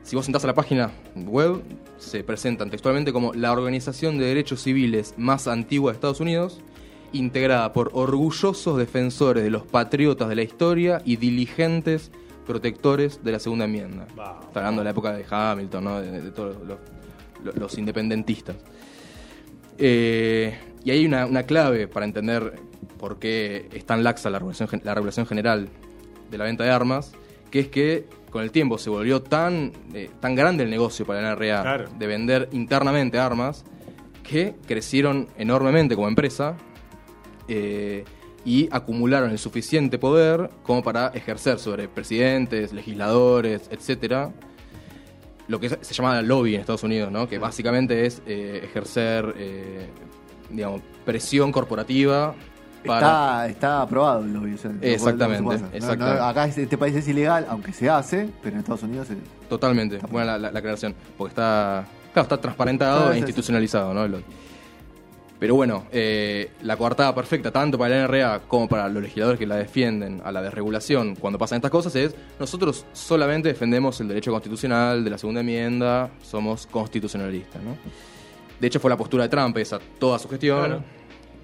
Si 0.03 0.15
vos 0.15 0.27
entras 0.27 0.45
a 0.45 0.49
la 0.49 0.55
página 0.55 0.91
web, 1.15 1.63
se 1.99 2.23
presentan 2.23 2.69
textualmente 2.71 3.13
como 3.13 3.33
la 3.33 3.53
organización 3.53 4.19
de 4.19 4.27
derechos 4.27 4.63
civiles 4.63 5.15
más 5.17 5.49
antigua 5.49 5.91
de 5.91 5.95
Estados 5.97 6.21
Unidos, 6.21 6.61
integrada 7.13 7.73
por 7.73 7.91
orgullosos 7.95 8.77
defensores 8.77 9.43
de 9.43 9.51
los 9.51 9.63
patriotas 9.65 10.29
de 10.29 10.35
la 10.37 10.43
historia 10.43 11.01
y 11.05 11.17
diligentes 11.17 12.11
protectores 12.47 13.25
de 13.25 13.33
la 13.33 13.39
Segunda 13.39 13.65
Enmienda. 13.65 14.07
Está 14.09 14.61
hablando 14.61 14.81
de 14.81 14.85
la 14.85 14.91
época 14.91 15.13
de 15.17 15.25
Hamilton, 15.29 15.85
¿no? 15.85 16.01
de, 16.01 16.21
de 16.23 16.31
todos 16.33 16.57
los, 16.67 16.79
los- 17.45 17.57
los 17.57 17.79
independentistas. 17.79 18.57
Eh, 19.79 20.57
y 20.85 20.91
hay 20.91 21.05
una, 21.05 21.27
una 21.27 21.43
clave 21.43 21.89
para 21.89 22.07
entender 22.07 22.61
por 22.99 23.19
qué 23.19 23.69
es 23.73 23.85
tan 23.85 24.03
laxa 24.05 24.31
la 24.31 24.39
regulación, 24.39 24.69
la 24.85 24.95
regulación 24.95 25.27
general 25.27 25.69
de 26.31 26.39
la 26.39 26.45
venta 26.45 26.65
de 26.65 26.71
armas, 26.71 27.13
que 27.51 27.61
es 27.61 27.69
que 27.69 28.07
con 28.31 28.43
el 28.43 28.51
tiempo 28.51 28.79
se 28.79 28.91
volvió 28.91 29.23
tan, 29.23 29.73
eh, 29.95 30.11
tan 30.21 30.35
grande 30.35 30.65
el 30.65 30.71
negocio 30.71 31.07
para 31.07 31.23
la 31.23 31.31
NRA 31.31 31.63
Claro. 31.63 31.85
de 31.99 32.07
vender 32.07 32.49
internamente 32.53 33.19
armas, 33.19 33.65
que 34.23 34.55
crecieron 34.67 35.29
enormemente 35.39 35.95
como 35.95 36.09
empresa 36.09 36.57
eh, 37.49 38.05
y 38.45 38.69
acumularon 38.73 39.31
el 39.31 39.39
suficiente 39.39 39.99
poder 39.99 40.51
como 40.63 40.83
para 40.83 41.09
ejercer 41.09 41.59
sobre 41.59 41.89
presidentes, 41.89 42.73
legisladores, 42.73 43.69
etcétera, 43.71 44.33
lo 45.49 45.61
que 45.61 45.69
se 45.69 45.79
se 45.83 45.95
llama 45.95 46.21
lobby 46.23 46.55
en 46.55 46.61
Estados 46.61 46.83
Unidos, 46.83 47.13
¿no? 47.13 47.29
que 47.29 47.39
básicamente 47.39 48.05
es 48.05 48.21
eh, 48.27 48.61
ejercer 48.65 49.35
eh, 49.39 49.87
digamos, 50.51 50.83
presión 51.05 51.53
corporativa 51.53 52.35
para... 52.87 53.07
Está, 53.07 53.47
está 53.49 53.83
aprobado 53.83 54.25
el 54.25 54.33
lobby. 54.33 54.55
o 54.55 54.59
sea, 54.59 54.71
no 54.71 54.79
puede- 54.79 54.93
no 54.93 54.99
se 54.99 55.77
Exactamente. 55.77 56.21
No, 56.21 56.25
acá 56.27 56.45
es- 56.47 56.59
este 56.59 56.79
país 56.79 56.95
es 56.97 57.07
ilegal, 57.09 57.47
aunque 57.49 57.73
se 57.73 57.89
hace, 57.91 58.29
pero 58.43 58.55
en 58.55 58.61
Estados 58.61 58.83
Unidos 58.83 59.11
es- 59.11 59.19
Totalmente, 59.49 59.99
buena 60.11 60.33
la, 60.33 60.39
la- 60.39 60.53
la 60.53 60.59
aclaración, 60.59 60.95
porque 61.19 61.31
está, 61.33 61.85
claro, 62.13 62.23
está 62.25 62.41
transparentado 62.41 62.99
Claro, 63.01 63.13
e 63.15 63.19
institucionalizado, 63.19 63.93
¿no? 63.95 64.05
El 64.05 64.13
lobby. 64.13 64.25
Pero 65.39 65.55
bueno, 65.55 65.85
eh, 65.93 66.51
la 66.63 66.79
coartada 66.79 67.15
perfecta, 67.15 67.51
tanto 67.51 67.77
para 67.77 67.91
la 67.95 67.97
NRA 68.07 68.41
como 68.49 68.67
para 68.69 68.89
los 68.89 69.03
legisladores 69.03 69.39
que 69.39 69.47
la 69.47 69.57
defienden 69.57 70.23
a 70.25 70.33
la 70.33 70.41
desregulación 70.41 71.15
cuando 71.15 71.39
pasan 71.39 71.57
estas 71.57 71.71
cosas, 71.71 71.95
es 71.95 72.15
nosotros 72.41 72.87
solamente 72.95 73.49
defendemos 73.49 74.01
el 74.01 74.09
derecho 74.09 74.31
constitucional 74.31 75.05
de 75.05 75.11
la 75.11 75.19
segunda 75.19 75.41
enmienda, 75.43 76.09
somos 76.23 76.67
constitucionalistas, 76.67 77.63
¿no? 77.63 77.77
De 78.59 78.67
hecho 78.67 78.81
fue 78.81 78.89
la 78.89 78.97
postura 78.97 79.25
de 79.25 79.29
Trump 79.29 79.59
esa, 79.59 79.79
toda 79.99 80.19
su 80.19 80.27
gestión, 80.31 80.59
Claro. 80.65 80.83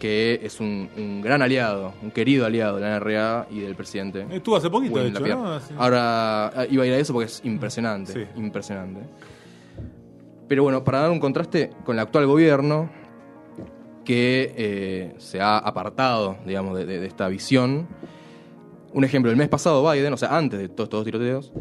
Que 0.03 0.41
es 0.43 0.59
un, 0.59 0.89
un 0.97 1.21
gran 1.23 1.43
aliado, 1.43 1.95
un 2.03 2.11
querido 2.11 2.45
aliado 2.45 2.75
de 2.75 2.83
la 2.83 2.97
NRA 2.99 3.47
y 3.53 3.61
del 3.61 3.77
presidente. 3.77 4.27
Estuvo 4.33 4.57
hace 4.57 4.69
poquito, 4.69 4.99
de 4.99 5.11
hecho. 5.11 5.25
¿no? 5.25 5.61
Ahora 5.79 6.47
ah, 6.49 6.67
iba 6.69 6.83
a 6.83 6.87
ir 6.89 6.93
a 6.95 6.97
eso 6.99 7.13
porque 7.13 7.27
es 7.27 7.41
impresionante. 7.45 8.13
Sí. 8.13 8.21
Impresionante. 8.35 9.03
Pero 10.49 10.65
bueno, 10.65 10.83
para 10.83 11.03
dar 11.03 11.11
un 11.13 11.21
contraste 11.21 11.71
con 11.85 11.95
el 11.95 12.01
actual 12.01 12.27
gobierno, 12.27 12.91
que 14.05 14.53
eh, 14.57 15.15
se 15.19 15.41
ha 15.41 15.57
apartado, 15.59 16.37
digamos, 16.45 16.77
de, 16.77 16.85
de- 16.85 16.99
de 16.99 17.07
esta 17.07 17.29
visión. 17.29 17.87
Un 18.93 19.05
ejemplo, 19.05 19.31
el 19.31 19.37
mes 19.37 19.49
pasado 19.49 19.89
Biden, 19.89 20.13
o 20.13 20.17
sea, 20.17 20.37
antes 20.37 20.59
de 20.59 20.69
todos 20.69 20.89
estos 20.89 21.05
tiroteos, 21.05 21.53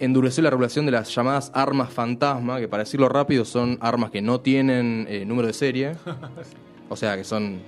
endureció 0.00 0.42
la 0.42 0.50
regulación 0.50 0.84
de 0.84 0.90
las 0.90 1.14
llamadas 1.14 1.52
armas 1.54 1.90
fantasma, 1.92 2.58
que 2.58 2.66
para 2.66 2.82
decirlo 2.82 3.08
rápido 3.08 3.44
son 3.44 3.78
armas 3.80 4.10
que 4.10 4.20
no 4.20 4.40
tienen 4.40 5.06
eh, 5.08 5.24
número 5.24 5.46
de 5.46 5.54
serie. 5.54 5.92
O 6.88 6.96
sea, 6.96 7.16
que 7.16 7.24
son, 7.24 7.60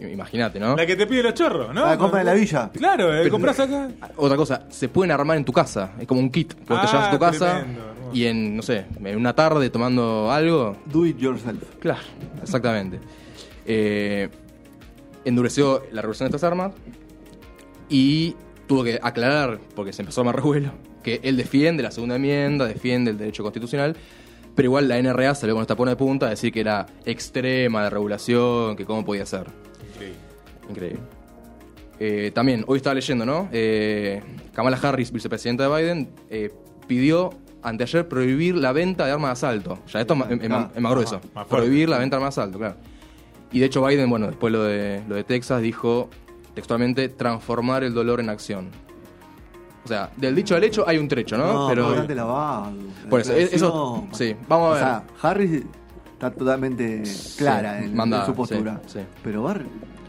imagínate, 0.00 0.58
¿no? 0.58 0.74
La 0.76 0.84
que 0.86 0.96
te 0.96 1.06
pide 1.06 1.22
los 1.22 1.34
chorros, 1.34 1.72
¿no? 1.74 1.84
Ah, 1.84 1.96
compra 1.96 2.20
en 2.20 2.26
la 2.26 2.34
villa. 2.34 2.70
Claro, 2.72 3.14
eh, 3.14 3.18
Pero- 3.20 3.30
compras 3.30 3.60
acá. 3.60 3.88
Otra 4.16 4.36
cosa, 4.36 4.66
se 4.70 4.88
pueden 4.88 5.10
armar 5.12 5.36
en 5.36 5.44
tu 5.44 5.52
casa. 5.52 5.92
Es 6.00 6.06
como 6.06 6.20
un 6.20 6.30
kit 6.30 6.52
que 6.54 6.72
vos 6.72 6.80
te 6.80 6.86
Ah, 6.88 6.90
llevas 6.92 7.08
a 7.08 7.10
tu 7.12 7.18
casa 7.18 7.58
tremendo, 7.60 7.80
hermoso. 7.90 8.10
y 8.16 8.24
en, 8.26 8.56
no 8.56 8.62
sé, 8.62 8.86
en 9.04 9.16
una 9.16 9.34
tarde 9.34 9.70
tomando 9.70 10.30
algo. 10.32 10.76
Do 10.86 11.06
it 11.06 11.18
yourself. 11.18 11.62
Claro, 11.80 12.00
exactamente. 12.42 12.98
Eh, 13.66 14.28
endureció 15.24 15.82
la 15.92 16.02
regulación 16.02 16.28
de 16.30 16.36
estas 16.36 16.48
armas 16.50 16.72
y 17.88 18.34
tuvo 18.66 18.84
que 18.84 18.98
aclarar, 19.02 19.60
porque 19.74 19.92
se 19.92 20.02
empezó 20.02 20.20
a 20.20 20.22
armar 20.22 20.36
revuelo, 20.42 20.72
que 21.02 21.20
él 21.22 21.36
defiende 21.36 21.82
la 21.82 21.90
segunda 21.90 22.16
enmienda, 22.16 22.66
defiende 22.66 23.10
el 23.10 23.18
derecho 23.18 23.42
constitucional, 23.42 23.96
pero 24.54 24.66
igual 24.66 24.88
la 24.88 25.00
NRA 25.00 25.34
salió 25.34 25.54
con 25.54 25.62
esta 25.62 25.76
pona 25.76 25.92
de 25.92 25.96
punta 25.96 26.26
a 26.26 26.30
decir 26.30 26.52
que 26.52 26.60
era 26.60 26.86
extrema 27.04 27.84
de 27.84 27.90
regulación, 27.90 28.76
que 28.76 28.84
cómo 28.84 29.04
podía 29.04 29.24
ser. 29.26 29.46
Increíble. 29.92 30.16
Increíble. 30.68 31.00
eh, 31.98 32.30
también, 32.34 32.64
hoy 32.66 32.78
estaba 32.78 32.94
leyendo, 32.94 33.24
¿no? 33.24 33.48
Eh, 33.52 34.22
Kamala 34.54 34.76
Harris, 34.82 35.12
vicepresidenta 35.12 35.68
de 35.68 35.82
Biden, 35.82 36.10
eh, 36.30 36.50
pidió 36.86 37.30
anteayer 37.62 38.08
prohibir 38.08 38.56
la 38.56 38.72
venta 38.72 39.06
de 39.06 39.12
armas 39.12 39.28
de 39.28 39.46
asalto. 39.46 39.78
Ya 39.92 40.00
esto 40.00 40.14
es 40.14 40.18
ma- 40.18 40.26
Ah, 40.56 40.70
es 40.74 40.80
más 40.82 40.92
grueso. 40.92 41.20
más 41.34 41.46
prohibir 41.46 41.88
la 41.88 41.98
venta 41.98 42.16
de 42.16 42.22
armas 42.22 42.34
de 42.34 42.40
asalto, 42.42 42.58
claro. 42.58 42.74
Y 43.52 43.60
de 43.60 43.66
hecho 43.66 43.86
Biden, 43.86 44.10
bueno, 44.10 44.26
después 44.26 44.52
lo 44.52 44.64
de, 44.64 45.02
lo 45.08 45.14
de 45.14 45.22
Texas, 45.24 45.62
dijo 45.62 46.08
textualmente 46.54 47.08
transformar 47.08 47.84
el 47.84 47.94
dolor 47.94 48.18
en 48.20 48.30
acción. 48.30 48.68
O 49.84 49.88
sea, 49.88 50.10
del 50.16 50.34
dicho 50.34 50.54
al 50.54 50.62
hecho 50.64 50.86
hay 50.88 50.98
un 50.98 51.08
trecho, 51.08 51.36
¿no? 51.36 51.66
pero 51.68 51.68
Pero 51.68 51.86
bastante 51.88 52.14
lavado. 52.14 52.72
Por 53.10 53.20
eso, 53.20 53.32
eso- 53.34 54.06
sí, 54.12 54.36
vamos 54.48 54.66
a 54.66 54.70
O 54.70 54.74
ver. 54.74 54.80
sea, 54.82 55.02
Harris 55.22 55.62
está 56.12 56.30
totalmente 56.30 57.02
clara 57.36 57.78
en, 57.78 57.84
en 57.84 57.96
mandada, 57.96 58.26
su 58.26 58.34
postura. 58.34 58.80
sí, 58.86 59.00
sí. 59.00 59.04
Pero 59.24 59.42
Bar, 59.42 59.62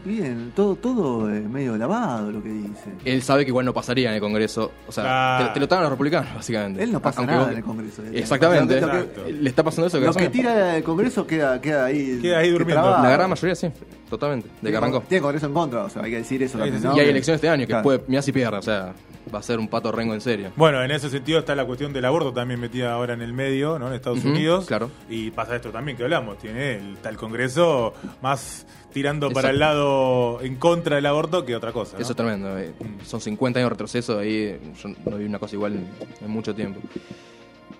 bien, 0.04 0.52
todo, 0.54 0.76
todo 0.76 1.28
es 1.34 1.42
medio 1.48 1.76
lavado 1.76 2.30
lo 2.30 2.40
que 2.42 2.50
dice. 2.50 2.92
él 3.04 3.20
sabe 3.22 3.44
que 3.44 3.48
igual 3.50 3.64
no 3.66 3.72
pasaría 3.74 4.10
en 4.10 4.14
el 4.14 4.20
Congreso. 4.20 4.70
O 4.86 4.92
sea, 4.92 5.46
te, 5.48 5.54
te 5.54 5.58
lo 5.60 5.64
estaban 5.64 5.82
los 5.82 5.90
republicanos, 5.90 6.32
básicamente. 6.36 6.82
Él 6.84 6.92
no 6.92 7.00
pasa 7.00 7.18
Aunque 7.20 7.32
nada 7.32 7.44
vos- 7.46 7.52
en 7.52 7.58
el 7.58 7.64
Congreso. 7.64 8.02
Exactamente. 8.12 8.74
Que- 8.74 8.80
Exacto. 8.84 9.22
Le 9.28 9.48
está 9.48 9.62
pasando 9.64 9.86
eso. 9.88 9.98
Lo 9.98 10.12
que 10.14 10.28
tira 10.28 10.76
el 10.76 10.84
Congreso 10.84 11.26
queda, 11.26 11.60
queda 11.60 11.86
ahí. 11.86 12.20
Queda 12.22 12.38
ahí 12.38 12.46
que 12.46 12.52
durmiendo. 12.52 12.90
La 12.90 13.10
gran 13.10 13.28
mayoría 13.28 13.56
sí, 13.56 13.68
totalmente. 14.10 14.48
De 14.62 14.70
que 14.70 14.76
arrancó. 14.76 15.00
Tiene 15.08 15.22
Congreso 15.22 15.46
en 15.46 15.54
contra, 15.54 15.84
o 15.84 15.90
sea, 15.90 16.02
hay 16.02 16.10
que 16.10 16.18
decir 16.18 16.42
eso 16.42 16.52
Sí, 16.52 16.58
también, 16.58 16.80
sí, 16.80 16.86
¿no? 16.86 16.92
sí. 16.94 16.98
Y 16.98 17.02
hay 17.02 17.08
elecciones 17.10 17.38
este 17.38 17.48
año 17.48 17.62
que 17.62 17.66
Claro. 17.68 17.82
puede, 17.82 18.00
mira 18.06 18.22
si 18.22 18.32
pierde, 18.32 18.58
o 18.58 18.62
sea, 18.62 18.94
va 19.34 19.38
a 19.38 19.42
ser 19.42 19.58
un 19.58 19.68
pato 19.68 19.90
rengo 19.90 20.14
en 20.14 20.20
serio. 20.20 20.52
Bueno, 20.56 20.82
en 20.84 20.90
ese 20.90 21.08
sentido 21.10 21.38
está 21.38 21.54
la 21.54 21.64
cuestión 21.64 21.92
del 21.92 22.04
aborto 22.04 22.32
también 22.32 22.60
metida 22.60 22.92
ahora 22.92 23.14
en 23.14 23.22
el 23.22 23.32
medio, 23.32 23.78
¿no? 23.78 23.88
En 23.88 23.94
Estados 23.94 24.24
Unidos. 24.24 24.66
claro. 24.66 24.90
Y 25.08 25.30
pasa 25.30 25.56
esto 25.56 25.70
también 25.70 25.96
que 25.96 26.02
hablamos. 26.04 26.38
Tiene 26.38 26.74
el, 26.76 26.92
está 26.94 27.08
el 27.08 27.16
Congreso 27.16 27.94
más 28.22 28.66
tirando 28.92 29.30
para 29.30 29.50
el 29.50 29.58
lado 29.58 30.40
en 30.42 30.54
contra 30.56 30.96
del 30.96 31.06
aborto 31.06 31.44
que 31.44 31.56
otra 31.56 31.72
cosa. 31.72 31.96
¿no? 31.96 32.02
Eso 32.02 32.12
es 32.12 32.16
tremendo. 32.16 32.56
eh. 32.58 32.72
Son 33.04 33.20
50 33.20 33.58
años 33.58 33.66
de 33.68 33.70
retroceso, 33.70 34.18
ahí 34.20 34.56
yo 34.80 34.88
no 35.10 35.16
vi 35.16 35.24
una 35.24 35.38
cosa 35.40 35.56
igual 35.56 35.72
en, 35.74 35.88
en 36.24 36.30
mucho 36.30 36.54
tiempo. 36.54 36.80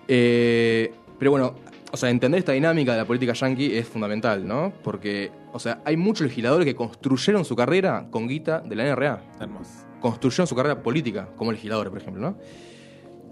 Eh, 0.07 0.93
pero 1.17 1.31
bueno, 1.31 1.55
o 1.95 1.97
sea, 1.97 2.09
entender 2.09 2.39
esta 2.39 2.51
dinámica 2.51 2.91
de 2.91 2.97
la 2.97 3.05
política 3.05 3.31
yankee 3.31 3.77
es 3.77 3.87
fundamental, 3.87 4.45
¿no? 4.45 4.73
Porque, 4.83 5.31
o 5.53 5.59
sea, 5.59 5.81
hay 5.85 5.95
muchos 5.95 6.27
legisladores 6.27 6.65
que 6.65 6.75
construyeron 6.75 7.45
su 7.45 7.55
carrera 7.55 8.07
con 8.11 8.27
guita 8.27 8.59
de 8.59 8.75
la 8.75 8.83
NRA. 8.83 9.23
Hermoso. 9.39 9.85
construyeron 10.01 10.45
su 10.45 10.57
carrera 10.57 10.83
política 10.83 11.29
como 11.37 11.53
legisladores, 11.53 11.91
por 11.91 12.01
ejemplo, 12.01 12.21
¿no? 12.21 12.37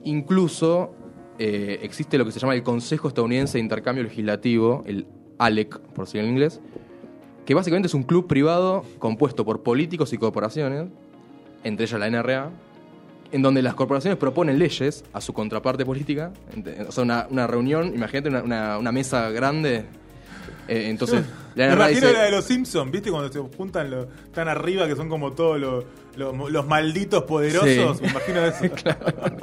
Incluso 0.06 0.96
eh, 1.40 1.80
existe 1.82 2.18
lo 2.18 2.24
que 2.24 2.32
se 2.32 2.40
llama 2.40 2.56
el 2.56 2.64
Consejo 2.64 3.10
Estadounidense 3.10 3.58
de 3.58 3.64
Intercambio 3.66 4.02
Legislativo, 4.02 4.82
el 4.86 5.08
ALEC, 5.40 5.80
por 5.80 6.06
decirlo 6.06 6.26
en 6.28 6.34
inglés, 6.34 6.62
que 7.46 7.54
básicamente 7.54 7.88
es 7.88 7.94
un 7.94 8.04
club 8.04 8.28
privado 8.28 8.86
compuesto 8.98 9.44
por 9.44 9.62
políticos 9.62 10.14
y 10.14 10.18
corporaciones, 10.18 10.88
entre 11.66 11.86
ellas 11.86 12.00
la 12.00 12.10
NRA, 12.10 12.50
en 13.34 13.42
donde 13.42 13.62
las 13.62 13.74
corporaciones 13.76 14.18
proponen 14.18 14.58
leyes 14.58 15.04
a 15.12 15.20
su 15.20 15.34
contraparte 15.34 15.84
política, 15.86 16.32
o 16.88 16.92
sea, 16.92 17.04
una, 17.04 17.28
una 17.30 17.48
reunión, 17.48 17.94
imagínate 17.94 18.30
una, 18.30 18.42
una- 18.44 18.78
una 18.78 18.92
mesa 18.94 19.30
grande, 19.32 19.86
eh, 20.70 20.88
entonces 20.90 21.26
la 21.56 21.68
Me 21.68 21.74
imagino 21.74 22.00
dice... 22.08 22.14
la 22.14 22.24
de 22.24 22.32
los 22.32 22.46
Simpsons, 22.46 22.90
¿viste? 22.92 23.12
Cuando 23.12 23.30
se 23.34 23.40
juntan 23.58 23.92
los, 23.92 24.08
están 24.26 24.48
arriba, 24.48 24.88
que 24.88 24.96
son 24.96 25.10
como 25.10 25.34
todos 25.34 25.60
los, 25.60 25.84
los, 26.16 26.50
los 26.52 26.66
malditos 26.68 27.24
poderosos. 27.24 27.98
Sí. 27.98 28.04
Me 28.04 28.10
imagino 28.12 28.46
eso. 28.46 28.64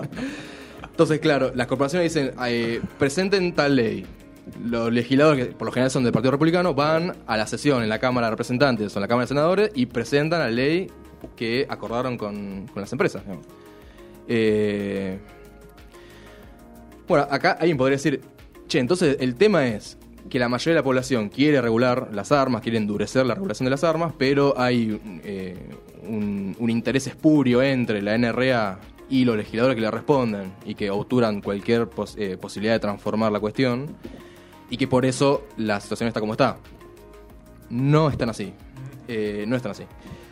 Entonces, 0.91 1.19
claro, 1.21 1.53
las 1.55 1.67
corporaciones 1.67 2.13
dicen, 2.13 2.33
eh, 2.47 2.81
presenten 2.99 3.55
tal 3.55 3.77
ley. 3.77 4.07
Los 4.65 4.93
legisladores, 4.93 5.47
que 5.49 5.53
por 5.53 5.67
lo 5.67 5.73
general 5.73 5.91
son 5.91 6.03
del 6.03 6.13
Partido 6.13 6.33
Republicano, 6.33 6.75
van 6.75 7.15
a 7.27 7.37
la 7.37 7.47
sesión 7.47 7.83
en 7.83 7.89
la 7.89 7.99
Cámara 7.99 8.27
de 8.27 8.31
Representantes 8.33 8.95
o 8.95 8.99
en 8.99 9.03
la 9.03 9.09
Cámara 9.09 9.25
de 9.25 9.29
Senadores 9.29 9.71
y 9.75 9.87
presentan 9.87 10.41
la 10.41 10.51
ley 10.51 10.91
que 11.37 11.67
acordaron 11.69 12.17
con, 12.19 12.67
con 12.73 12.81
las 12.83 12.93
empresas. 12.93 13.23
digamos. 13.23 13.47
Eh, 14.29 15.19
bueno, 17.09 17.27
acá 17.31 17.53
alguien 17.53 17.77
podría 17.77 17.97
decir, 17.97 18.21
che, 18.69 18.79
entonces 18.79 19.17
el 19.21 19.35
tema 19.35 19.67
es 19.67 19.99
que 20.29 20.39
la 20.39 20.49
mayoría 20.49 20.75
de 20.75 20.81
la 20.81 20.85
población 20.85 21.29
quiere 21.29 21.61
regular 21.61 22.11
las 22.13 22.33
armas, 22.33 22.63
quiere 22.63 22.79
endurecer 22.79 23.27
la 23.27 23.35
regulación 23.35 23.65
de 23.65 23.71
las 23.71 23.85
armas, 23.85 24.13
pero 24.17 24.55
hay 24.57 25.01
eh, 25.25 25.57
un, 26.07 26.55
interés 26.71 27.07
espurio 27.09 27.63
entre 27.63 28.01
la 28.01 28.17
NRA 28.17 28.79
y 29.09 29.25
los 29.25 29.37
legisladores 29.37 29.75
que 29.75 29.81
le 29.81 29.91
responden 29.91 30.53
y 30.65 30.75
que 30.75 30.91
obturan 30.91 31.41
cualquier 31.41 31.89
eh, 32.17 32.37
posibilidad 32.41 32.75
de 32.75 32.81
transformar 32.81 33.33
la 33.33 33.41
cuestión 33.41 33.97
y 34.71 34.77
que 34.77 34.87
por 34.87 35.05
eso 35.05 35.45
la 35.57 35.81
situación 35.81 36.07
está 36.07 36.21
como 36.21 36.33
está. 36.33 36.59
No 37.69 38.09
están 38.09 38.31
así. 38.31 38.53
Eh, 39.09 39.45
no 39.49 39.57
están 39.57 39.73
así. 39.73 39.83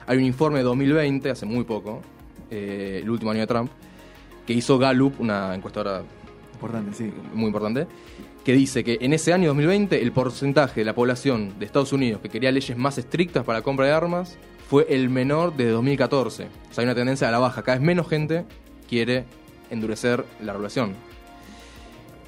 Hay 0.07 0.17
un 0.17 0.25
informe 0.25 0.59
de 0.59 0.65
2020, 0.65 1.29
hace 1.31 1.45
muy 1.45 1.65
poco, 1.65 2.01
eh, 2.51 3.01
el 3.03 3.11
último 3.11 3.31
año 3.31 3.41
de 3.41 3.47
Trump, 3.47 3.71
que 4.47 4.53
hizo 4.53 4.79
Gallup, 4.79 5.21
una 5.21 5.55
encuestadora 5.55 6.03
Importante, 6.59 6.93
sí. 6.93 7.13
muy 7.35 7.47
importante, 7.47 7.87
que 8.45 8.53
dice 8.53 8.83
que 8.83 8.99
en 9.01 9.13
ese 9.13 9.33
año 9.33 9.51
2020 9.51 10.03
el 10.03 10.11
porcentaje 10.11 10.81
de 10.81 10.85
la 10.85 10.93
población 10.93 11.57
de 11.57 11.67
Estados 11.67 11.93
Unidos 11.93 12.21
que 12.21 12.29
quería 12.29 12.51
leyes 12.51 12.77
más 12.77 12.99
estrictas 12.99 13.45
para 13.45 13.61
la 13.61 13.63
compra 13.63 13.87
de 13.87 13.93
armas 13.93 14.37
fue 14.69 14.85
el 14.89 15.09
menor 15.09 15.57
de 15.57 15.71
2014. 15.71 16.45
O 16.45 16.75
sea, 16.75 16.83
hay 16.83 16.85
una 16.87 16.97
tendencia 16.97 17.29
a 17.29 17.31
la 17.31 17.39
baja. 17.39 17.63
Cada 17.63 17.79
vez 17.79 17.87
menos 17.87 18.09
gente 18.09 18.45
quiere 18.89 19.25
endurecer 19.71 20.25
la 20.41 20.53
regulación. 20.53 20.95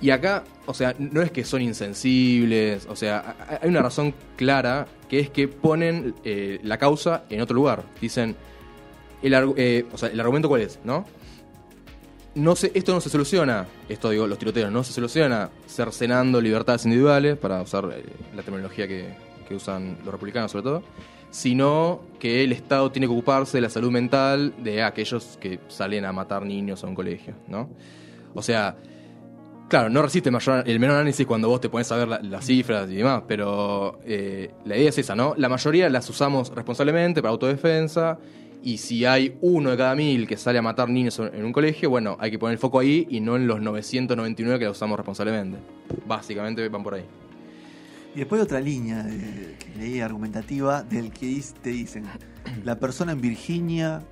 Y 0.01 0.11
acá, 0.11 0.45
o 0.65 0.75
sea, 0.75 0.95
no 0.99 1.23
es 1.23 1.33
que 1.33 1.45
son 1.45 1.61
insensibles, 1.61 2.87
o 2.89 2.95
sea, 2.95 3.59
hay 3.61 3.69
una 3.69 3.83
razón 3.83 4.15
clara 4.37 4.87
que 5.09 5.19
es 5.19 5.29
que 5.29 5.49
ponen 5.49 6.15
eh, 6.23 6.61
la 6.63 6.79
causa 6.79 7.25
en 7.31 7.41
otro 7.41 7.57
lugar. 7.57 7.83
Dicen, 8.01 8.37
eh, 9.23 9.87
el 10.13 10.21
argumento 10.21 10.49
cuál 10.49 10.63
es, 10.63 10.79
¿no? 10.85 11.05
no 12.35 12.55
se, 12.57 12.71
esto 12.75 12.93
no 12.93 13.01
se 13.01 13.11
soluciona, 13.11 13.67
esto 13.89 14.11
digo, 14.11 14.27
los 14.27 14.39
tiroteos, 14.39 14.71
no 14.71 14.85
se 14.85 14.93
soluciona 14.93 15.51
cercenando 15.67 16.41
libertades 16.41 16.85
individuales, 16.85 17.37
para 17.37 17.61
usar 17.63 17.91
eh, 17.93 18.05
la 18.35 18.43
terminología 18.43 18.87
que, 18.87 19.15
que 19.49 19.55
usan 19.55 19.99
los 20.05 20.13
republicanos 20.13 20.53
sobre 20.53 20.63
todo, 20.65 20.83
sino 21.31 22.03
que 22.19 22.45
el 22.45 22.53
Estado 22.53 22.91
tiene 22.91 23.07
que 23.07 23.13
ocuparse 23.13 23.57
de 23.57 23.63
la 23.63 23.71
salud 23.71 23.91
mental 23.91 24.55
de 24.63 24.83
aquellos 24.83 25.39
que 25.41 25.61
salen 25.69 26.05
a 26.05 26.13
matar 26.13 26.45
niños 26.45 26.85
a 26.85 26.87
un 26.87 26.95
colegio, 26.95 27.35
¿no? 27.49 27.69
O 28.35 28.43
sea, 28.43 28.77
claro, 29.69 29.91
no 29.91 30.03
resiste 30.03 30.29
el, 30.29 30.81
menor 30.81 30.97
análisis 30.97 31.27
cuando 31.27 31.49
vos 31.49 31.61
te 31.61 31.69
pones 31.69 31.91
a 31.91 31.97
ver 31.97 32.09
la- 32.09 32.21
las 32.21 32.47
cifras 32.47 32.89
y 32.91 32.97
demás, 32.97 33.25
pero 33.27 34.01
eh, 34.05 34.53
la 34.65 34.77
idea 34.77 34.89
es 34.89 34.99
esa, 34.99 35.15
¿no? 35.17 35.35
La 35.37 35.49
mayoría 35.49 35.89
las 35.89 36.09
usamos 36.09 36.53
responsablemente 36.55 37.23
para 37.23 37.33
autodefensa 37.33 38.19
y 38.63 38.79
si 38.79 39.05
hay 39.05 39.37
uno 39.41 39.71
de 39.71 39.77
cada 39.77 39.95
mil 39.95 40.27
que 40.27 40.37
sale 40.37 40.59
a 40.59 40.63
matar 40.63 40.89
niños 40.89 41.19
en 41.19 41.45
un 41.45 41.53
colegio, 41.53 41.91
bueno, 41.91 42.17
hay 42.21 42.31
que 42.31 42.39
poner 42.39 42.55
el 42.55 42.59
foco 42.59 42.79
ahí 42.79 43.07
y 43.11 43.21
no 43.21 43.37
en 43.37 43.47
los 43.47 43.61
999 43.61 44.59
que 44.59 44.65
la 44.67 44.71
usamos 44.71 44.99
responsablemente. 44.99 45.59
Básicamente 46.07 46.69
van 46.69 46.83
por 46.83 46.95
ahí. 46.95 47.05
Y 48.15 48.19
después 48.19 48.43
otra 48.43 48.61
línea 48.61 49.03
de, 49.05 49.57
leí 49.79 50.01
argumentativa 50.01 50.83
del 50.83 51.11
que 51.13 51.43
te 51.63 51.71
dicen, 51.71 52.05
la 52.65 52.79
persona 52.79 53.13
en 53.13 53.21
Virginia 53.21 54.03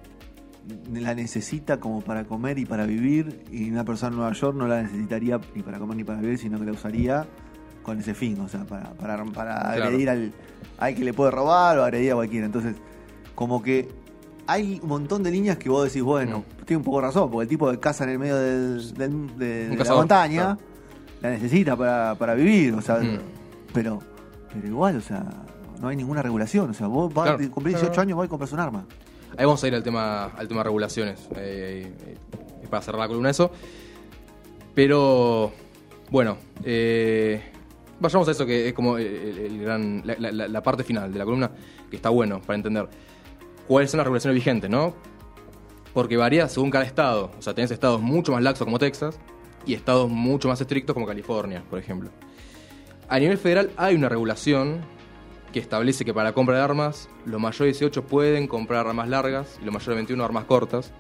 la 0.93 1.14
necesita 1.14 1.81
como 1.81 2.02
para 2.02 2.25
comer 2.25 2.59
y 2.59 2.67
para 2.67 2.85
vivir, 2.87 3.40
y 3.50 3.71
una 3.71 3.85
persona 3.85 4.11
en 4.11 4.17
Nueva 4.19 4.33
York 4.35 4.55
no 4.57 4.69
la 4.69 4.83
necesitaría 4.83 5.40
ni 5.55 5.62
para 5.62 5.78
comer 5.78 5.97
ni 5.97 6.05
para 6.05 6.21
vivir, 6.21 6.38
sino 6.38 6.59
que 6.59 6.67
la 6.67 6.73
usaría 6.73 7.26
con 7.83 7.99
ese 7.99 8.12
fin, 8.14 8.38
o 8.40 8.49
sea, 8.49 8.64
para, 8.67 8.93
para, 8.93 9.25
para 9.25 9.61
Claro. 9.61 9.85
agredir 9.85 10.11
al, 10.11 10.33
al 10.78 10.95
que 10.95 11.05
le 11.05 11.14
puede 11.14 11.31
robar 11.31 11.78
o 11.78 11.85
agredir 11.85 12.12
a 12.12 12.17
cualquiera. 12.17 12.45
Entonces, 12.45 12.76
como 13.35 13.62
que 13.62 13.88
hay 14.49 14.81
un 14.83 14.88
montón 14.88 15.23
de 15.23 15.31
líneas 15.31 15.59
que 15.59 15.69
vos 15.69 15.85
decís, 15.85 16.02
bueno, 16.02 16.43
tiene 16.64 16.78
un 16.78 16.85
poco 16.85 17.00
razón, 17.02 17.31
porque 17.31 17.43
el 17.45 17.49
tipo 17.49 17.71
de 17.71 17.78
casa 17.78 18.05
en 18.05 18.11
el 18.11 18.19
medio 18.19 18.37
del- 18.37 18.95
del- 18.95 19.37
de, 19.38 19.69
de 19.69 19.76
la 19.85 19.95
montaña 19.95 20.43
claro. 20.57 20.59
la 21.21 21.31
necesita 21.31 21.76
para, 21.76 22.14
para 22.17 22.35
vivir, 22.35 22.73
o 22.75 22.81
sea, 22.81 22.97
Mm. 22.97 23.19
pero, 23.75 24.00
pero 24.52 24.67
igual, 24.67 24.97
o 24.97 25.00
sea, 25.00 25.25
no 25.81 25.88
hay 25.88 25.97
ninguna 25.97 26.23
regulación, 26.23 26.71
o 26.71 26.75
sea, 26.75 26.87
vos 26.87 27.12
vas, 27.14 27.37
Claro. 27.37 27.50
cumplís 27.52 27.76
18 27.76 28.00
años, 28.00 28.17
vas 28.19 28.26
y 28.26 28.28
compras 28.31 28.50
un 28.52 28.61
arma. 28.61 28.87
Ahí 29.37 29.45
vamos 29.45 29.62
a 29.62 29.69
ir 29.69 29.75
al 29.75 29.83
tema, 29.83 30.25
al 30.25 30.49
tema 30.49 30.62
regulaciones. 30.62 31.21
eh, 31.37 31.93
eh, 32.07 32.17
para 32.71 32.83
cerrar 32.83 33.00
la 33.00 33.09
columna 33.09 33.31
eso. 33.31 33.50
Pero, 34.75 35.52
bueno, 36.11 36.37
eh, 36.64 37.43
vayamos 38.00 38.28
a 38.28 38.31
eso 38.31 38.47
que 38.47 38.69
es 38.69 38.75
como 38.75 38.97
el, 38.99 39.07
el- 39.07 39.38
el 39.38 39.61
gran, 39.62 40.02
la- 40.05 40.49
la 40.49 40.62
parte 40.62 40.85
final 40.85 41.12
de 41.12 41.19
la 41.19 41.25
columna, 41.25 41.50
que 41.90 41.97
está 41.97 42.09
bueno 42.11 42.40
para 42.40 42.57
entender 42.57 42.88
cuáles 43.68 43.90
son 43.90 43.98
las 43.98 44.06
regulaciones 44.06 44.34
vigentes, 44.34 44.68
¿no? 44.68 44.94
Porque 45.94 46.16
varía 46.16 46.48
según 46.48 46.70
cada 46.70 46.84
estado. 46.84 47.30
O 47.38 47.42
sea, 47.42 47.54
tenés 47.54 47.70
estados 47.70 48.00
mucho 48.00 48.32
más 48.32 48.42
laxos 48.42 48.64
como 48.64 48.78
Texas 48.78 49.20
y 49.66 49.75
estados 49.75 50.08
mucho 50.10 50.48
más 50.48 50.60
estrictos 50.60 50.94
como 50.94 51.06
California, 51.06 51.62
por 51.68 51.78
ejemplo. 51.78 52.10
A 53.08 53.18
nivel 53.18 53.38
federal 53.38 53.70
hay 53.76 53.94
una 53.94 54.08
regulación 54.08 54.80
que 55.52 55.60
establece 55.60 56.04
que 56.04 56.12
para 56.12 56.30
la 56.30 56.34
compra 56.34 56.56
de 56.56 56.62
armas 56.62 57.08
los 57.25 57.40
mayores 57.40 57.78
de 57.78 57.87
18 57.87 58.04
pueden 58.06 58.46
comprar 58.46 58.87
armas 58.87 59.08
largas 59.08 59.58
y 59.62 59.64
los 59.64 59.72
mayores 59.72 59.88
de 59.88 59.94
21 59.94 60.25
armas 60.25 60.44
cortas. 60.44 60.92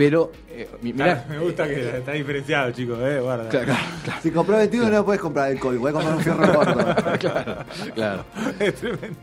Pero, 0.00 0.32
eh, 0.48 0.66
mirá, 0.80 1.26
Me 1.28 1.38
gusta 1.40 1.68
que 1.68 1.98
está 1.98 2.12
diferenciado, 2.12 2.70
chicos, 2.72 2.98
eh, 3.02 3.20
guarda. 3.20 3.50
Claro, 3.50 3.66
claro, 3.66 3.80
claro, 4.02 4.20
Si 4.22 4.30
compras 4.30 4.58
21 4.60 4.88
no 4.90 5.04
puedes 5.04 5.20
comprar 5.20 5.50
el 5.50 5.60
código, 5.60 5.82
puedes 5.82 5.94
comprar 5.94 6.16
un 6.16 6.22
fierro 6.22 6.54
corto. 6.54 7.14
claro. 7.94 8.24
Es 8.58 8.74
tremendo. 8.76 9.18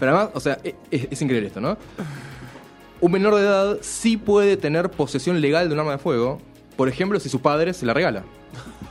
Pero 0.00 0.12
además, 0.16 0.30
o 0.32 0.40
sea, 0.40 0.58
e- 0.64 0.74
es, 0.90 1.08
es 1.10 1.20
increíble 1.20 1.48
esto, 1.48 1.60
¿no? 1.60 1.76
un 3.00 3.12
menor 3.12 3.34
de 3.34 3.42
edad 3.42 3.76
sí 3.82 4.16
puede 4.16 4.56
tener 4.56 4.88
posesión 4.90 5.38
legal 5.42 5.68
de 5.68 5.74
un 5.74 5.80
arma 5.80 5.92
de 5.92 5.98
fuego, 5.98 6.40
por 6.74 6.88
ejemplo, 6.88 7.20
si 7.20 7.28
su 7.28 7.42
padre 7.42 7.74
se 7.74 7.84
la 7.84 7.92
regala. 7.92 8.24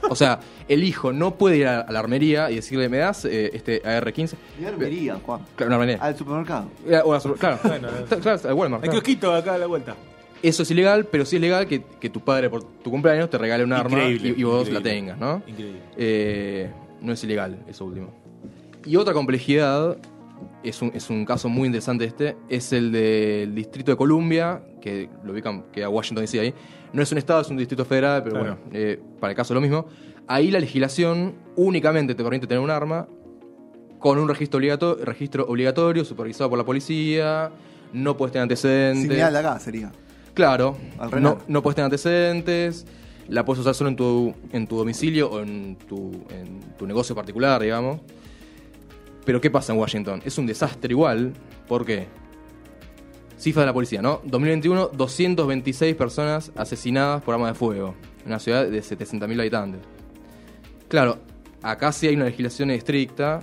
O 0.07 0.15
sea, 0.15 0.39
el 0.67 0.83
hijo 0.83 1.11
no 1.13 1.33
puede 1.33 1.57
ir 1.57 1.67
a, 1.67 1.79
a 1.79 1.91
la 1.91 1.97
armería 1.99 2.51
y 2.51 2.57
decirle, 2.57 2.89
¿me 2.89 2.97
das 2.99 3.25
eh, 3.25 3.49
este 3.55 3.81
AR-15? 3.83 4.35
Y 4.61 4.65
armería, 4.65 5.17
Juan. 5.25 5.39
Claro, 5.55 5.69
una 5.69 5.75
armería. 5.77 5.97
Al 5.99 6.15
supermercado. 6.15 6.67
Eh, 6.87 7.01
o 7.03 7.11
a 7.13 7.19
su- 7.19 7.33
claro, 7.33 7.57
Bueno, 7.63 7.87
claro, 8.21 8.39
al 8.49 8.53
Walmart, 8.53 8.83
Hay 8.83 8.89
claro. 8.89 9.01
kiosquito 9.03 9.33
acá 9.33 9.55
a 9.55 9.57
la 9.57 9.65
vuelta. 9.65 9.95
Eso 10.43 10.63
es 10.63 10.69
ilegal, 10.71 11.05
pero 11.05 11.25
sí 11.25 11.37
es 11.37 11.41
legal 11.41 11.65
que, 11.67 11.83
que 11.99 12.09
tu 12.09 12.19
padre 12.19 12.49
por 12.49 12.63
tu 12.63 12.91
cumpleaños 12.91 13.29
te 13.29 13.37
regale 13.37 13.63
un 13.63 13.71
arma 13.73 14.03
y, 14.03 14.43
vos 14.43 14.69
la 14.69 14.81
tengas, 14.81 15.17
¿no? 15.17 15.41
Increíble. 15.47 15.79
Eh, 15.97 16.69
no 17.01 17.13
es 17.13 17.23
ilegal, 17.23 17.63
eso 17.67 17.85
último. 17.85 18.13
Y 18.85 18.97
otra 18.97 19.13
complejidad, 19.13 19.97
es 20.61 20.81
un, 20.81 20.91
es 20.93 21.09
un 21.09 21.23
caso 21.25 21.47
muy 21.47 21.67
interesante 21.67 22.03
este, 22.05 22.35
es 22.49 22.73
el 22.73 22.91
del 22.91 23.55
Distrito 23.55 23.91
de 23.91 23.97
Columbia, 23.97 24.61
que 24.81 25.09
lo 25.23 25.31
ubican, 25.31 25.63
que 25.71 25.83
a 25.83 25.89
Washington 25.89 26.23
DC 26.25 26.39
ahí. 26.41 26.53
No 26.91 27.01
es 27.01 27.11
un 27.11 27.17
estado, 27.17 27.39
es 27.41 27.47
un 27.49 27.55
distrito 27.57 27.85
federal, 27.85 28.21
pero 28.23 28.35
Claro. 28.35 28.57
bueno, 28.61 28.71
eh, 28.77 28.99
para 29.21 29.31
el 29.31 29.37
caso 29.37 29.53
es 29.53 29.55
lo 29.55 29.61
mismo. 29.61 29.85
Ahí 30.27 30.51
la 30.51 30.59
legislación 30.59 31.35
únicamente 31.55 32.15
te 32.15 32.23
permite 32.23 32.47
tener 32.47 32.61
un 32.61 32.69
arma 32.69 33.07
con 33.99 34.19
un 34.19 34.27
registro, 34.27 34.59
obligato- 34.59 34.97
registro 35.01 35.45
obligatorio, 35.47 36.03
supervisado 36.03 36.49
por 36.49 36.59
la 36.59 36.65
policía, 36.65 37.49
no 37.93 38.17
puedes 38.17 38.33
tener 38.33 38.43
antecedentes. 38.43 39.03
Similar 39.03 39.31
de 39.31 39.39
acá 39.39 39.59
sería. 39.59 39.91
Claro, 40.33 40.77
Al 40.97 41.21
no, 41.21 41.61
puedes 41.61 41.75
tener 41.75 41.85
antecedentes, 41.85 42.85
la 43.27 43.45
puedes 43.45 43.61
usar 43.61 43.75
solo 43.75 43.89
en 43.89 43.95
tu, 43.95 44.33
en 44.51 44.67
tu 44.67 44.77
domicilio 44.77 45.29
o 45.29 45.41
en 45.41 45.75
tu, 45.75 46.25
en 46.29 46.59
tu 46.77 46.87
negocio 46.87 47.15
particular, 47.15 47.61
digamos. 47.61 48.01
Pero 49.25 49.39
¿qué 49.39 49.51
pasa 49.51 49.73
en 49.73 49.79
Washington? 49.79 50.21
Es 50.25 50.37
un 50.37 50.45
desastre 50.45 50.91
igual, 50.91 51.33
¿por 51.67 51.85
qué? 51.85 52.07
Cifra 53.37 53.61
de 53.61 53.67
la 53.67 53.73
policía, 53.73 54.01
¿no? 54.01 54.21
2021, 54.25 54.89
226 54.89 55.95
personas 55.95 56.51
asesinadas 56.55 57.21
por 57.21 57.35
arma 57.35 57.47
de 57.47 57.53
fuego, 57.53 57.95
en 58.21 58.27
una 58.27 58.39
ciudad 58.39 58.65
de 58.65 58.79
700.000 58.79 59.39
habitantes. 59.39 59.81
Claro, 60.87 61.19
acá 61.61 61.91
sí 61.91 62.07
hay 62.07 62.15
una 62.15 62.25
legislación 62.25 62.71
estricta, 62.71 63.41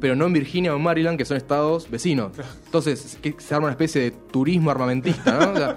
pero 0.00 0.16
no 0.16 0.26
en 0.26 0.32
Virginia 0.32 0.72
o 0.72 0.76
en 0.76 0.82
Maryland, 0.82 1.18
que 1.18 1.24
son 1.24 1.36
estados 1.36 1.90
vecinos. 1.90 2.32
Entonces, 2.66 3.18
que 3.20 3.34
se 3.38 3.54
arma 3.54 3.66
una 3.66 3.72
especie 3.72 4.02
de 4.02 4.10
turismo 4.10 4.70
armamentista, 4.70 5.38
¿no? 5.38 5.52
O 5.52 5.56
sea, 5.56 5.76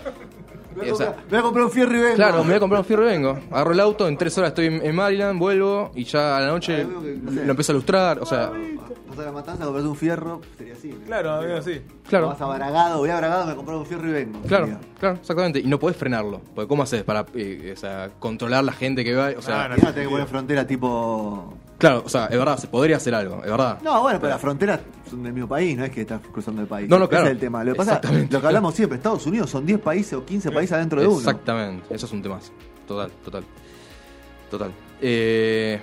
Voy 0.76 0.90
a, 0.90 0.94
o 0.94 0.96
sea, 0.96 1.06
comprar, 1.08 1.30
voy 1.30 1.40
a 1.40 1.42
comprar 1.42 1.66
un 1.66 1.72
fierro 1.72 1.96
y 1.96 2.00
vengo. 2.02 2.16
Claro, 2.16 2.38
me 2.44 2.50
voy 2.50 2.56
a 2.56 2.60
comprar 2.60 2.80
un 2.82 2.86
fierro 2.86 3.04
y 3.04 3.08
vengo. 3.08 3.40
Agarro 3.52 3.72
el 3.72 3.80
auto, 3.80 4.08
en 4.08 4.18
tres 4.18 4.38
horas 4.38 4.50
estoy 4.50 4.66
en 4.68 4.96
Maryland, 4.96 5.40
vuelvo 5.40 5.92
y 5.96 6.04
ya 6.04 6.38
a 6.38 6.42
la 6.42 6.48
noche 6.48 6.74
Ah, 6.82 7.00
que- 7.02 7.20
no 7.22 7.32
lo 7.44 7.52
empiezo 7.52 7.72
a 7.72 7.76
ilustrar. 7.76 8.20
O 8.20 8.26
sea, 8.26 8.52
Vas 9.08 9.20
a 9.20 9.26
la 9.28 9.32
matanza, 9.32 9.64
compras 9.64 9.86
un 9.86 9.96
fierro, 9.96 10.42
sería 10.58 10.74
así. 10.74 10.90
Claro, 11.06 11.36
amigo, 11.36 11.62
sí. 11.62 11.82
claro, 12.10 12.28
Vas 12.28 12.42
a 12.42 12.48
Bragado, 12.48 12.98
voy 12.98 13.10
a 13.10 13.16
Bragado, 13.18 13.46
me 13.46 13.56
compro 13.56 13.80
un 13.80 13.86
fierro 13.86 14.10
y 14.10 14.12
vengo. 14.12 14.42
claro, 14.42 14.66
sería. 14.66 14.82
claro, 15.00 15.16
exactamente. 15.22 15.60
Y 15.60 15.68
no 15.68 15.80
podés 15.80 15.96
frenarlo. 15.96 16.42
Porque 16.54 16.68
¿cómo 16.68 16.84
haces 16.84 17.04
para 17.04 17.26
eh, 17.34 17.72
o 17.74 17.80
sea, 17.80 18.10
controlar 18.20 18.66
la 18.66 18.74
gente 18.74 19.06
que 19.06 19.16
va? 19.16 19.30
O 19.38 19.42
sea, 19.42 19.64
Ah, 19.64 19.70
no. 19.70 19.76
Y 19.76 19.80
ahora 19.80 19.94
tenés 19.94 20.08
que 20.10 20.12
poner 20.12 20.28
frontera 20.28 20.68
tipo. 20.68 21.54
Claro, 21.78 22.04
o 22.06 22.10
sea, 22.10 22.26
es 22.26 22.38
verdad, 22.38 22.58
se 22.58 22.68
podría 22.68 22.98
hacer 22.98 23.16
algo, 23.16 23.44
es 23.44 23.52
verdad. 23.52 23.80
No, 23.82 24.02
bueno, 24.02 24.20
pero 24.20 24.32
las 24.32 24.42
fronteras 24.42 24.80
son 25.10 25.24
del 25.24 25.34
mismo 25.34 25.48
país, 25.48 25.78
no 25.78 25.86
es 25.86 25.92
que 25.92 26.02
estás 26.02 26.22
cruzando 26.32 26.62
el 26.62 26.68
país. 26.68 26.90
No, 26.90 27.00
no, 27.00 27.08
claro. 27.08 27.26
Ese 27.26 27.32
es 27.32 27.36
el 27.36 27.40
tema. 27.40 27.64
Lo 27.64 27.74
que 27.74 27.78
pasa, 27.78 28.02
lo 28.30 28.42
que 28.42 28.48
hablamos 28.48 28.76
siempre, 28.76 28.98
Estados 28.98 29.26
Unidos 29.26 29.50
son 29.50 29.66
10 29.66 29.80
países 29.80 30.14
o 30.14 30.26
15 30.26 30.52
países 30.52 30.74
adentro 30.74 31.02
de 31.02 31.08
uno. 31.08 31.18
Exactamente, 31.18 31.94
eso 31.94 32.06
es 32.06 32.12
un 32.12 32.22
tema. 32.22 32.40
Total, 32.88 33.12
total. 33.24 33.44
Total. 34.50 34.72
Eh, 35.02 35.82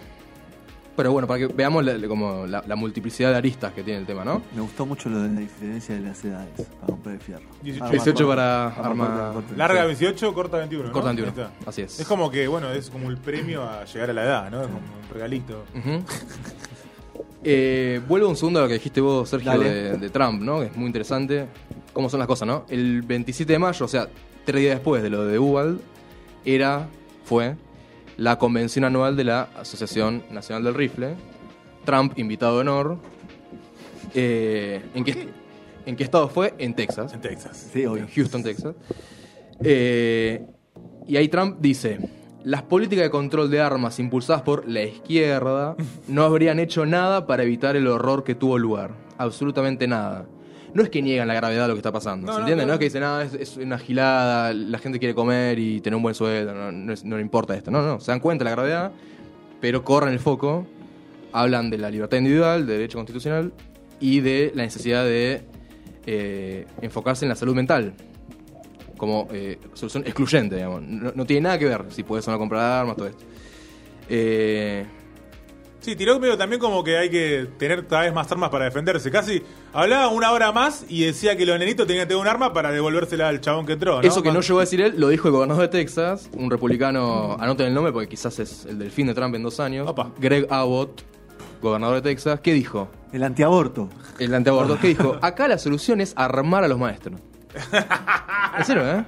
pero 0.96 1.12
bueno, 1.12 1.26
para 1.28 1.40
que 1.40 1.46
veamos 1.54 1.84
la, 1.84 2.06
como 2.08 2.46
la, 2.46 2.62
la 2.66 2.76
multiplicidad 2.76 3.30
de 3.30 3.36
aristas 3.36 3.72
que 3.72 3.82
tiene 3.82 4.00
el 4.00 4.06
tema, 4.06 4.24
¿no? 4.24 4.42
Me 4.54 4.60
gustó 4.60 4.84
mucho 4.86 5.08
lo 5.08 5.20
de 5.22 5.28
la 5.30 5.40
diferencia 5.40 5.94
de 5.94 6.00
las 6.02 6.24
edades 6.24 6.48
para 6.80 6.86
comprar 6.86 7.14
el 7.14 7.20
fierro. 7.20 7.44
18. 7.62 7.84
Arma 7.84 7.92
18 7.92 8.26
corta. 8.26 8.72
para 8.76 8.88
Arma. 8.88 9.42
Larga 9.56 9.80
Sí. 9.82 9.86
28, 9.86 10.34
corta 10.34 10.56
21. 10.58 10.86
¿no? 10.88 10.92
Corta 10.92 11.10
Ahí 11.10 11.16
21, 11.16 11.42
está. 11.48 11.68
así 11.68 11.82
es. 11.82 12.00
Es 12.00 12.06
como 12.06 12.30
que, 12.30 12.46
bueno, 12.48 12.70
es 12.72 12.90
como 12.90 13.08
el 13.10 13.16
premio 13.18 13.62
a 13.62 13.84
llegar 13.84 14.10
a 14.10 14.12
la 14.12 14.22
edad, 14.24 14.50
¿no? 14.50 14.60
Es 14.62 14.66
como 14.68 14.78
un 14.78 15.14
regalito. 15.14 15.64
Eh, 17.44 18.00
vuelvo 18.06 18.28
un 18.28 18.36
segundo 18.36 18.60
a 18.60 18.62
lo 18.62 18.68
que 18.68 18.74
dijiste 18.74 19.00
vos, 19.00 19.28
Sergio, 19.28 19.58
de, 19.58 19.96
de 19.98 20.10
Trump, 20.10 20.42
¿no? 20.42 20.60
Que 20.60 20.66
es 20.66 20.76
muy 20.76 20.86
interesante. 20.86 21.46
¿Cómo 21.92 22.08
son 22.08 22.18
las 22.20 22.26
cosas, 22.28 22.46
no? 22.46 22.64
El 22.68 23.02
27 23.02 23.52
de 23.52 23.58
mayo, 23.58 23.84
o 23.84 23.88
sea, 23.88 24.08
tres 24.44 24.60
días 24.60 24.76
después 24.76 25.02
de 25.02 25.10
lo 25.10 25.24
de 25.24 25.38
Uvalde, 25.38 25.82
era, 26.44 26.88
fue, 27.24 27.56
la 28.22 28.38
convención 28.38 28.84
anual 28.84 29.16
de 29.16 29.24
la 29.24 29.48
Asociación 29.58 30.22
Nacional 30.30 30.62
del 30.62 30.74
Rifle. 30.74 31.16
Trump, 31.84 32.16
invitado 32.20 32.54
de 32.54 32.60
honor. 32.60 32.98
Eh, 34.14 34.80
¿en, 34.94 35.02
qué, 35.02 35.28
¿En 35.86 35.96
qué 35.96 36.04
estado 36.04 36.28
fue? 36.28 36.54
En 36.58 36.74
Texas. 36.74 37.12
En 37.12 37.20
Texas. 37.20 37.70
Sí, 37.72 37.84
obvio. 37.84 38.04
en 38.04 38.08
Houston, 38.08 38.44
Texas. 38.44 38.76
Eh, 39.64 40.46
y 41.08 41.16
ahí 41.16 41.26
Trump 41.26 41.56
dice, 41.58 41.98
las 42.44 42.62
políticas 42.62 43.06
de 43.06 43.10
control 43.10 43.50
de 43.50 43.60
armas 43.60 43.98
impulsadas 43.98 44.42
por 44.42 44.68
la 44.68 44.84
izquierda 44.84 45.74
no 46.06 46.22
habrían 46.22 46.60
hecho 46.60 46.86
nada 46.86 47.26
para 47.26 47.42
evitar 47.42 47.74
el 47.74 47.88
horror 47.88 48.22
que 48.22 48.36
tuvo 48.36 48.56
lugar. 48.56 48.92
Absolutamente 49.18 49.88
nada. 49.88 50.28
No 50.74 50.82
es 50.82 50.88
que 50.88 51.02
niegan 51.02 51.28
la 51.28 51.34
gravedad 51.34 51.62
de 51.62 51.68
lo 51.68 51.74
que 51.74 51.80
está 51.80 51.92
pasando, 51.92 52.26
No, 52.26 52.32
¿se 52.32 52.38
no, 52.38 52.44
entiende? 52.46 52.64
No, 52.66 52.72
es 52.72 52.78
que 52.78 52.84
dicen, 52.86 53.02
nada, 53.02 53.24
es, 53.24 53.34
es 53.34 53.56
una 53.58 53.78
gilada, 53.78 54.52
la 54.54 54.78
gente 54.78 54.98
quiere 54.98 55.14
comer 55.14 55.58
y 55.58 55.80
tener 55.80 55.96
un 55.96 56.02
buen 56.02 56.14
sueldo, 56.14 56.54
no, 56.54 56.72
no 56.72 56.92
es- 56.92 57.04
no 57.04 57.16
le 57.16 57.22
importa 57.22 57.54
esto. 57.54 57.70
No, 57.70 57.82
no, 57.82 58.00
se 58.00 58.10
dan 58.10 58.20
cuenta 58.20 58.42
de 58.44 58.50
la 58.50 58.56
gravedad, 58.56 58.92
pero 59.60 59.84
corren 59.84 60.12
el 60.14 60.18
foco, 60.18 60.66
hablan 61.32 61.68
de 61.70 61.78
la 61.78 61.90
libertad 61.90 62.16
individual, 62.18 62.66
de 62.66 62.72
derecho 62.74 62.96
constitucional 62.98 63.52
y 64.00 64.20
de 64.20 64.52
la 64.54 64.62
necesidad 64.62 65.04
de 65.04 65.42
eh, 66.06 66.66
enfocarse 66.80 67.24
en 67.24 67.28
la 67.28 67.36
salud 67.36 67.54
mental 67.54 67.92
como 68.96 69.28
eh, 69.32 69.58
solución 69.74 70.04
excluyente, 70.06 70.56
digamos. 70.56 70.82
No, 70.82 71.12
no 71.14 71.26
tiene 71.26 71.42
nada 71.42 71.58
que 71.58 71.66
ver 71.66 71.84
si 71.90 72.02
puedes 72.02 72.26
o 72.28 72.30
no 72.30 72.38
comprar 72.38 72.80
armas, 72.80 72.96
todo 72.96 73.08
esto. 73.08 73.24
Eh, 74.08 74.86
Sí, 75.82 75.96
tiró 75.96 76.20
medio 76.20 76.38
también 76.38 76.60
como 76.60 76.84
que 76.84 76.96
hay 76.96 77.10
que 77.10 77.48
tener 77.58 77.88
cada 77.88 78.02
vez 78.02 78.14
más 78.14 78.30
armas 78.30 78.50
para 78.50 78.66
defenderse. 78.66 79.10
Casi 79.10 79.42
hablaba 79.72 80.08
una 80.08 80.30
hora 80.30 80.52
más 80.52 80.86
y 80.88 81.04
decía 81.04 81.36
que 81.36 81.44
los 81.44 81.58
nenitos 81.58 81.88
tenían 81.88 82.04
que 82.04 82.10
tener 82.10 82.22
un 82.22 82.28
arma 82.28 82.52
para 82.52 82.70
devolvérsela 82.70 83.28
al 83.28 83.40
chabón 83.40 83.66
que 83.66 83.72
entró. 83.72 84.00
¿no? 84.00 84.08
Eso 84.08 84.22
que 84.22 84.30
no 84.30 84.40
llegó 84.40 84.60
a 84.60 84.62
decir 84.62 84.80
él, 84.80 84.94
lo 84.96 85.08
dijo 85.08 85.26
el 85.26 85.32
gobernador 85.32 85.62
de 85.62 85.68
Texas, 85.68 86.30
un 86.34 86.52
republicano, 86.52 87.36
anoten 87.40 87.66
el 87.66 87.74
nombre 87.74 87.92
porque 87.92 88.08
quizás 88.08 88.38
es 88.38 88.64
el 88.66 88.78
del 88.78 88.92
fin 88.92 89.08
de 89.08 89.14
Trump 89.14 89.34
en 89.34 89.42
dos 89.42 89.58
años, 89.58 89.88
Opa. 89.88 90.12
Greg 90.20 90.46
Abbott, 90.50 91.02
gobernador 91.60 91.96
de 91.96 92.02
Texas, 92.02 92.38
¿qué 92.40 92.52
dijo? 92.52 92.88
El 93.12 93.24
antiaborto. 93.24 93.88
El 94.20 94.32
anteaborto, 94.34 94.78
¿qué 94.78 94.86
dijo? 94.88 95.18
Acá 95.20 95.48
la 95.48 95.58
solución 95.58 96.00
es 96.00 96.12
armar 96.16 96.62
a 96.62 96.68
los 96.68 96.78
maestros. 96.78 97.20
¿En 98.56 98.64
serio, 98.64 98.88
eh? 98.88 99.04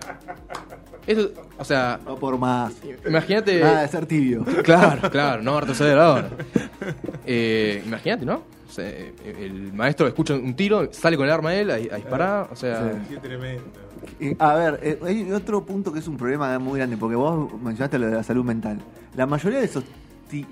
Eso, 1.07 1.31
o 1.59 1.65
sea, 1.65 2.01
No 2.05 2.17
por 2.17 2.39
más. 2.39 2.73
imagínate... 3.07 3.61
Nada 3.61 3.83
de 3.83 3.89
ser 3.89 4.07
tibio. 4.07 4.45
Claro, 4.65 5.11
claro, 5.11 5.43
no 5.43 5.61
retroceder 5.61 5.99
ahora. 5.99 6.31
Eh, 7.27 7.83
Imagínate, 7.87 8.27
¿no? 8.27 8.43
O 8.69 8.71
sea, 8.73 8.87
el 8.89 9.73
maestro 9.73 10.07
escucha 10.07 10.35
un 10.35 10.55
tiro, 10.55 10.89
sale 10.93 11.17
con 11.17 11.25
el 11.27 11.33
arma 11.33 11.55
él 11.55 11.71
a, 11.71 11.75
a 11.75 11.79
disparar, 11.97 12.49
o 12.53 12.57
sea... 12.57 12.93
Sí. 13.09 13.15
Qué 13.15 13.17
tremendo. 13.17 13.63
A 14.39 14.55
ver, 14.55 14.81
eh, 14.83 14.99
hay 15.03 15.33
otro 15.33 15.65
punto 15.65 15.91
que 15.93 16.01
es 16.01 16.09
un 16.09 16.17
problema 16.19 16.59
muy 16.59 16.79
grande, 16.79 16.97
porque 16.99 17.17
vos 17.17 17.51
mencionaste 17.63 17.99
lo 17.99 18.07
de 18.07 18.17
la 18.17 18.23
salud 18.23 18.45
mental. 18.45 18.79
La 19.17 19.25
mayoría 19.27 19.61
de 19.61 19.65
esos 19.65 19.85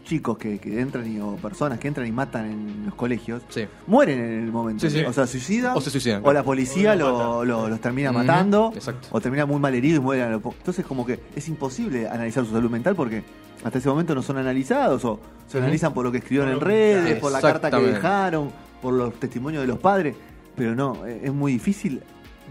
chicos 0.04 0.38
que, 0.38 0.58
que 0.58 0.80
entran 0.80 1.06
y, 1.10 1.18
o 1.20 1.36
personas 1.36 1.78
que 1.78 1.88
entran 1.88 2.06
y 2.06 2.12
matan 2.12 2.46
en 2.50 2.86
los 2.86 2.94
colegios 2.94 3.42
Sí. 3.48 3.66
mueren 3.86 4.18
en 4.20 4.44
el 4.44 4.52
momento. 4.52 4.88
Sí, 4.88 4.98
sí. 4.98 5.04
O 5.04 5.12
sea, 5.12 5.26
suicidan. 5.26 5.76
O 5.76 5.80
se 5.80 5.90
suicidan. 5.90 6.22
O 6.24 6.32
la 6.32 6.42
policía 6.42 6.92
O 6.92 6.94
lo 6.96 7.08
lo- 7.08 7.18
mata. 7.18 7.44
lo- 7.44 7.68
los 7.68 7.80
termina 7.80 8.12
matando. 8.12 8.72
exacto. 8.74 9.08
O 9.10 9.20
termina 9.20 9.44
muy 9.46 9.58
mal 9.58 9.74
herido 9.74 9.96
y 9.96 10.00
mueren. 10.00 10.32
Entonces, 10.32 10.86
como 10.86 11.04
que 11.04 11.18
es 11.34 11.48
imposible 11.48 12.08
analizar 12.08 12.44
su 12.44 12.52
salud 12.52 12.70
mental 12.70 12.94
porque 12.94 13.24
hasta 13.64 13.78
ese 13.78 13.88
momento 13.88 14.14
no 14.14 14.22
son 14.22 14.38
analizados 14.38 15.04
o 15.04 15.20
se 15.48 15.58
analizan 15.58 15.92
por 15.94 16.04
lo 16.04 16.12
que 16.12 16.18
escribieron 16.18 16.52
en 16.52 16.60
redes, 16.60 17.18
por 17.20 17.32
la 17.32 17.40
carta 17.40 17.70
que 17.70 17.76
dejaron, 17.80 18.50
por 18.80 18.94
los 18.94 19.14
testimonios 19.20 19.62
de 19.62 19.66
los 19.68 19.78
padres. 19.78 20.14
Pero 20.56 20.74
no, 20.74 21.06
eh, 21.06 21.20
es 21.24 21.32
muy 21.32 21.52
difícil 21.52 22.02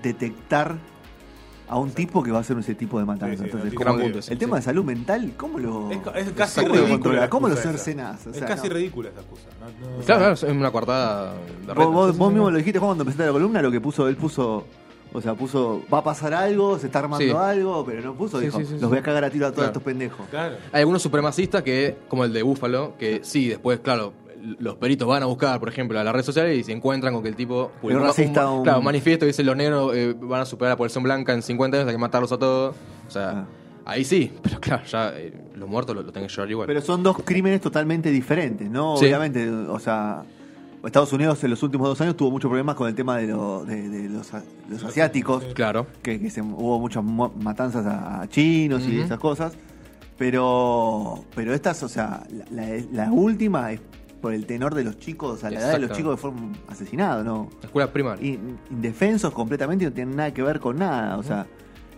detectar 0.01 0.75
a 1.71 1.77
un 1.79 1.89
tipo 1.91 2.21
que 2.21 2.31
va 2.31 2.39
a 2.39 2.41
hacer 2.41 2.57
ese 2.59 2.75
tipo 2.75 2.99
de 2.99 3.05
matanza. 3.05 3.29
Sí, 3.37 3.37
sí, 3.37 3.45
Entonces, 3.45 3.73
no 3.73 3.77
¿cómo- 3.79 3.91
tiene 3.95 4.03
punto, 4.11 4.21
sí, 4.21 4.33
el 4.33 4.37
tema 4.39 4.57
sí. 4.57 4.59
de 4.59 4.65
salud 4.65 4.83
mental, 4.83 5.31
¿cómo 5.37 5.57
lo, 5.57 5.89
Es, 5.91 5.97
ca- 5.99 6.11
es 6.11 6.31
casi 6.33 6.61
¿Cómo 6.61 6.75
lo 6.75 6.85
ridícula. 6.85 7.19
la 7.21 7.29
¿Cómo 7.29 7.47
lo 7.47 7.55
cercenás? 7.55 8.27
O 8.27 8.31
es 8.31 8.41
casi 8.41 8.67
no. 8.67 8.73
ridícula 8.75 9.09
esa 9.09 9.21
excusa. 9.21 9.47
No, 9.59 9.67
no- 9.97 10.03
Claro, 10.05 10.19
claro, 10.19 10.33
es 10.33 10.43
una 10.43 10.69
coartada 10.71 11.33
de 11.65 11.73
Vos, 11.73 11.93
vos- 11.93 12.07
Sí, 12.07 12.13
sí, 12.13 12.19
vos 12.19 12.27
sí. 12.27 12.33
mismo 12.33 12.51
lo 12.51 12.57
dijiste 12.57 12.79
cuando 12.79 13.01
empezaste 13.03 13.25
la 13.25 13.31
columna, 13.31 13.61
lo 13.61 13.71
que 13.71 13.79
puso, 13.81 14.07
él 14.09 14.17
puso, 14.17 14.65
o 15.13 15.21
sea, 15.21 15.33
puso, 15.33 15.81
va 15.93 15.99
a 15.99 16.03
pasar 16.03 16.33
algo, 16.33 16.77
se 16.77 16.87
está 16.87 16.99
armando 16.99 17.23
Sí. 17.25 17.31
algo, 17.31 17.85
pero 17.85 18.01
no 18.01 18.15
puso, 18.15 18.39
Sí, 18.39 18.45
dijo, 18.45 18.59
sí, 18.59 18.65
sí, 18.65 18.71
los 18.73 18.81
sí. 18.81 18.87
voy 18.87 18.97
a 18.97 19.01
cagar 19.01 19.23
a 19.23 19.29
tiro 19.29 19.45
a 19.45 19.49
todos 19.51 19.55
Claro. 19.63 19.69
estos 19.69 19.83
pendejos. 19.83 20.27
Claro. 20.29 20.55
Hay 20.73 20.79
algunos 20.81 21.01
supremacistas 21.01 21.63
que, 21.63 21.97
como 22.09 22.25
el 22.25 22.33
de 22.33 22.43
Búfalo, 22.43 22.95
que 22.97 23.21
sí, 23.23 23.47
después, 23.47 23.79
claro, 23.79 24.11
los 24.59 24.75
peritos 24.75 25.07
van 25.07 25.23
a 25.23 25.25
buscar, 25.27 25.59
por 25.59 25.69
ejemplo, 25.69 25.99
a 25.99 26.03
las 26.03 26.13
redes 26.13 26.25
sociales 26.25 26.57
y 26.57 26.63
se 26.63 26.71
encuentran 26.71 27.13
con 27.13 27.21
que 27.23 27.29
el 27.29 27.35
tipo 27.35 27.71
publicó 27.81 28.01
Un 28.01 28.07
racista, 28.07 28.49
un, 28.49 28.57
un- 28.59 28.63
claro, 28.63 28.79
un 28.79 28.85
manifiesto 28.85 29.21
que 29.23 29.27
dice 29.27 29.43
los 29.43 29.55
negros 29.55 29.95
eh, 29.95 30.15
van 30.19 30.41
a 30.41 30.45
superar 30.45 30.71
a 30.71 30.73
la 30.73 30.77
población 30.77 31.03
blanca 31.03 31.33
en 31.33 31.41
50 31.41 31.77
años, 31.77 31.87
hay 31.87 31.93
que 31.93 31.99
matarlos 31.99 32.31
a 32.31 32.37
todos. 32.37 32.75
O 33.07 33.11
sea, 33.11 33.29
Ah. 33.31 33.91
ahí 33.93 34.03
sí, 34.03 34.31
pero 34.41 34.59
claro, 34.59 34.83
ya 34.85 35.09
eh, 35.15 35.33
los 35.55 35.67
muertos 35.69 35.95
lo, 35.95 36.01
lo 36.03 36.11
tienen 36.11 36.27
que 36.29 36.33
llorar 36.35 36.51
igual. 36.51 36.67
Pero 36.67 36.81
son 36.81 37.03
dos 37.03 37.17
crímenes 37.23 37.61
totalmente 37.61 38.09
diferentes, 38.11 38.69
¿no? 38.69 38.97
Sí. 38.97 39.05
Obviamente, 39.05 39.49
o 39.49 39.79
sea, 39.79 40.23
Estados 40.83 41.13
Unidos 41.13 41.43
en 41.43 41.51
los 41.51 41.61
últimos 41.61 41.87
dos 41.87 42.01
años 42.01 42.17
tuvo 42.17 42.31
muchos 42.31 42.49
problemas 42.49 42.75
con 42.75 42.87
el 42.87 42.95
tema 42.95 43.17
de, 43.17 43.27
lo- 43.27 43.63
de- 43.65 43.87
de 43.89 44.09
los, 44.09 44.29
los 44.69 44.83
asiáticos, 44.83 45.43
Claro. 45.53 45.85
que, 46.01 46.19
que 46.19 46.29
se, 46.31 46.41
hubo 46.41 46.79
muchas 46.79 47.03
matanzas 47.03 47.85
a, 47.85 48.21
a 48.21 48.27
chinos 48.27 48.81
y 48.87 48.99
esas 48.99 49.19
cosas. 49.19 49.53
Pero, 50.25 51.25
pero 51.35 51.53
estas, 51.53 51.81
o 51.81 51.89
sea, 51.89 52.23
la, 52.31 52.45
la- 52.67 52.83
la 52.91 53.11
última 53.11 53.71
es 53.71 53.81
por 54.21 54.33
el 54.33 54.45
tenor 54.45 54.75
de 54.75 54.83
los 54.83 54.99
chicos, 54.99 55.31
o 55.31 55.37
sea, 55.37 55.49
la 55.49 55.59
edad 55.59 55.73
de 55.73 55.79
los 55.79 55.91
chicos 55.91 56.15
que 56.15 56.21
fueron 56.21 56.53
asesinados, 56.67 57.25
¿no? 57.25 57.49
Escuela 57.63 57.91
primaria. 57.91 58.25
In- 58.25 58.57
indefensos 58.69 59.33
completamente 59.33 59.83
y 59.83 59.87
no 59.87 59.93
tienen 59.93 60.15
nada 60.15 60.31
que 60.33 60.43
ver 60.43 60.59
con 60.59 60.77
nada. 60.77 61.17
O 61.17 61.23
sea, 61.23 61.47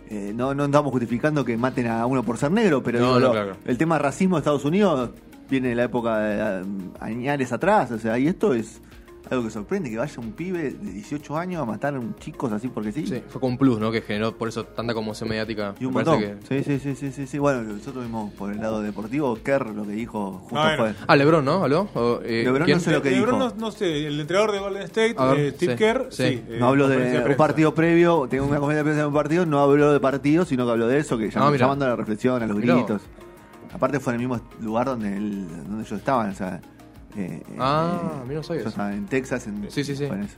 eh, 0.08 0.32
no, 0.34 0.54
no 0.54 0.64
estamos 0.64 0.90
justificando 0.90 1.44
que 1.44 1.56
maten 1.56 1.86
a 1.88 2.06
uno 2.06 2.22
por 2.22 2.38
ser 2.38 2.50
negro, 2.50 2.82
pero 2.82 2.98
No, 3.00 3.06
digo, 3.06 3.20
no, 3.20 3.26
lo- 3.26 3.32
claro. 3.32 3.56
el 3.66 3.76
tema 3.78 3.98
racismo 3.98 4.36
de 4.36 4.40
Estados 4.40 4.64
Unidos 4.64 5.10
viene 5.50 5.68
de 5.68 5.74
la 5.74 5.84
época 5.84 6.18
de 6.18 6.64
añares 7.00 7.52
atrás. 7.52 7.90
O 7.90 7.98
sea, 7.98 8.18
y 8.18 8.26
esto 8.26 8.54
es 8.54 8.80
algo 9.30 9.44
que 9.44 9.50
sorprende, 9.50 9.90
que 9.90 9.96
vaya 9.96 10.12
un 10.20 10.32
pibe 10.32 10.72
de 10.72 10.92
18 10.92 11.36
años 11.36 11.62
a 11.62 11.64
matar 11.64 11.94
a 11.94 11.98
un 11.98 12.14
chicos 12.16 12.52
así 12.52 12.68
porque 12.68 12.92
sí. 12.92 13.06
Sí, 13.06 13.22
fue 13.28 13.40
con 13.40 13.52
un 13.52 13.58
plus, 13.58 13.78
¿no? 13.80 13.90
Que 13.90 14.02
generó 14.02 14.36
por 14.36 14.48
eso 14.48 14.64
tanta 14.64 14.92
conmoción 14.94 15.28
mediática. 15.28 15.74
Y 15.80 15.84
un 15.86 15.94
Me 15.94 16.04
montón. 16.04 16.20
que- 16.20 16.36
Sí, 16.48 16.62
sí, 16.64 16.78
sí, 16.78 16.94
sí, 16.94 17.12
sí, 17.12 17.26
sí. 17.26 17.38
Bueno, 17.38 17.62
nosotros 17.62 18.04
vimos 18.04 18.32
por 18.34 18.52
el 18.52 18.60
lado 18.60 18.82
deportivo, 18.82 19.38
Kerr 19.42 19.66
lo 19.74 19.84
que 19.84 19.92
dijo 19.92 20.32
justo 20.42 20.58
Ah, 20.58 20.74
bueno. 20.76 20.94
fue. 20.96 21.04
Ah, 21.08 21.16
Lebron, 21.16 21.44
¿no? 21.44 21.64
¿Habló? 21.64 21.88
O, 21.94 22.20
eh, 22.24 22.42
LeBron 22.44 22.64
¿quién? 22.66 22.78
no 22.78 22.84
sé 22.84 22.92
lo 22.92 23.02
que 23.02 23.10
LeBron 23.10 23.38
dijo. 23.40 23.48
No, 23.54 23.60
no 23.60 23.70
sé, 23.70 24.06
el 24.06 24.20
entrenador 24.20 24.52
de 24.52 24.58
Golden 24.58 24.82
State, 24.82 25.14
ver, 25.14 25.38
eh, 25.38 25.50
Steve 25.52 25.72
sí, 25.72 25.78
Kerr, 25.78 26.06
sí. 26.10 26.16
sí. 26.22 26.42
eh, 26.48 26.56
No 26.60 26.68
habló 26.68 26.84
conferencia 26.84 27.20
de 27.22 27.30
un 27.30 27.36
partido 27.36 27.74
previo, 27.74 28.26
tengo 28.28 28.44
una 28.46 28.58
conferencia 28.58 28.78
de 28.78 28.84
prensa 28.84 29.00
de 29.02 29.06
un 29.08 29.14
partido, 29.14 29.46
no 29.46 29.60
habló 29.60 29.92
de 29.92 30.00
partido, 30.00 30.44
sino 30.44 30.64
que 30.66 30.72
habló 30.72 30.86
de 30.86 30.98
eso, 30.98 31.16
que 31.18 31.30
llam- 31.30 31.42
Ah, 31.42 31.50
mira. 31.50 31.58
llamando 31.64 31.84
a 31.86 31.88
la 31.88 31.96
reflexión, 31.96 32.42
a 32.42 32.46
los 32.46 32.58
gritos. 32.58 33.02
Aparte 33.72 33.98
fue 34.00 34.12
en 34.14 34.20
el 34.20 34.28
mismo 34.28 34.44
lugar 34.60 34.86
donde, 34.86 35.16
él- 35.16 35.48
donde 35.66 35.82
ellos 35.84 35.92
estaban, 35.98 36.30
o 36.30 36.34
sea... 36.34 36.60
eh, 37.16 37.42
Ah, 37.58 38.00
eh, 38.02 38.24
mira, 38.26 38.36
no 38.40 38.42
sabía 38.42 38.62
eso. 38.62 38.88
en 38.88 39.06
Texas, 39.06 39.46
en, 39.46 39.70
Sí, 39.70 39.84
sí, 39.84 39.96
sí. 39.96 40.06
fue 40.06 40.16
en 40.16 40.22
ese, 40.24 40.36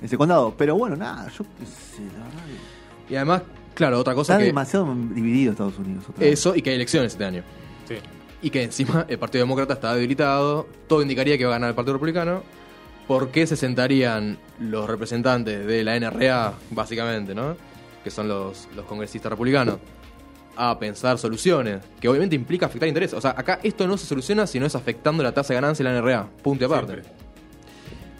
en 0.00 0.04
ese 0.04 0.16
condado. 0.18 0.54
Pero 0.56 0.76
bueno, 0.76 0.96
nada, 0.96 1.28
yo 1.30 1.44
qué 1.58 1.66
sé, 1.66 2.02
la 2.16 2.24
verdad 2.24 2.42
que- 3.06 3.12
Y 3.12 3.16
además, 3.16 3.42
claro, 3.74 3.98
otra 3.98 4.14
cosa 4.14 4.34
Está 4.34 4.40
que... 4.40 4.46
demasiado 4.46 4.94
dividido 5.14 5.52
Estados 5.52 5.78
Unidos. 5.78 6.04
otra 6.08 6.20
vez. 6.24 6.32
Eso 6.34 6.54
y 6.54 6.62
que 6.62 6.70
hay 6.70 6.76
elecciones 6.76 7.12
este 7.12 7.24
año. 7.24 7.42
Sí. 7.86 7.96
Y 8.42 8.50
que 8.50 8.62
encima 8.62 9.04
el 9.08 9.18
Partido 9.18 9.42
Demócrata 9.42 9.74
está 9.74 9.94
debilitado. 9.94 10.66
Todo 10.86 11.02
indicaría 11.02 11.36
que 11.38 11.44
va 11.44 11.52
a 11.52 11.54
ganar 11.56 11.70
el 11.70 11.74
Partido 11.74 11.94
Republicano. 11.94 12.42
¿Por 13.08 13.30
qué 13.30 13.46
se 13.46 13.56
sentarían 13.56 14.38
los 14.60 14.86
representantes 14.88 15.66
de 15.66 15.82
la 15.82 15.96
NRA, 15.98 16.52
básicamente, 16.70 17.34
¿no? 17.34 17.56
Que 18.04 18.10
son 18.10 18.28
los, 18.28 18.68
los 18.76 18.84
congresistas 18.84 19.30
republicanos, 19.30 19.78
a 20.58 20.78
pensar 20.78 21.18
soluciones, 21.18 21.80
que 22.00 22.08
obviamente 22.08 22.34
implica 22.36 22.66
afectar 22.66 22.88
intereses. 22.88 23.14
O 23.16 23.20
sea, 23.20 23.30
acá 23.36 23.60
esto 23.62 23.86
no 23.86 23.96
se 23.96 24.06
soluciona 24.06 24.46
si 24.46 24.58
no 24.60 24.66
es 24.66 24.74
afectando 24.74 25.22
la 25.22 25.32
tasa 25.32 25.54
de 25.54 25.60
ganancia 25.60 25.84
de 25.84 25.92
la 25.92 26.00
NRA. 26.00 26.28
Punto 26.42 26.64
y 26.64 26.66
aparte. 26.66 26.92
Siempre. 26.94 27.12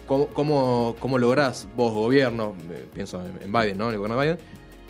¿Cómo, 0.07 0.27
cómo, 0.27 0.95
cómo 0.99 1.17
lográs 1.19 1.67
vos, 1.75 1.93
gobierno, 1.93 2.55
eh, 2.71 2.87
pienso 2.93 3.21
en, 3.23 3.43
en 3.43 3.51
Biden, 3.51 3.77
¿no? 3.77 3.87
En 3.89 3.91
el 3.93 3.97
gobierno 3.99 4.19
de 4.19 4.25
Biden, 4.33 4.45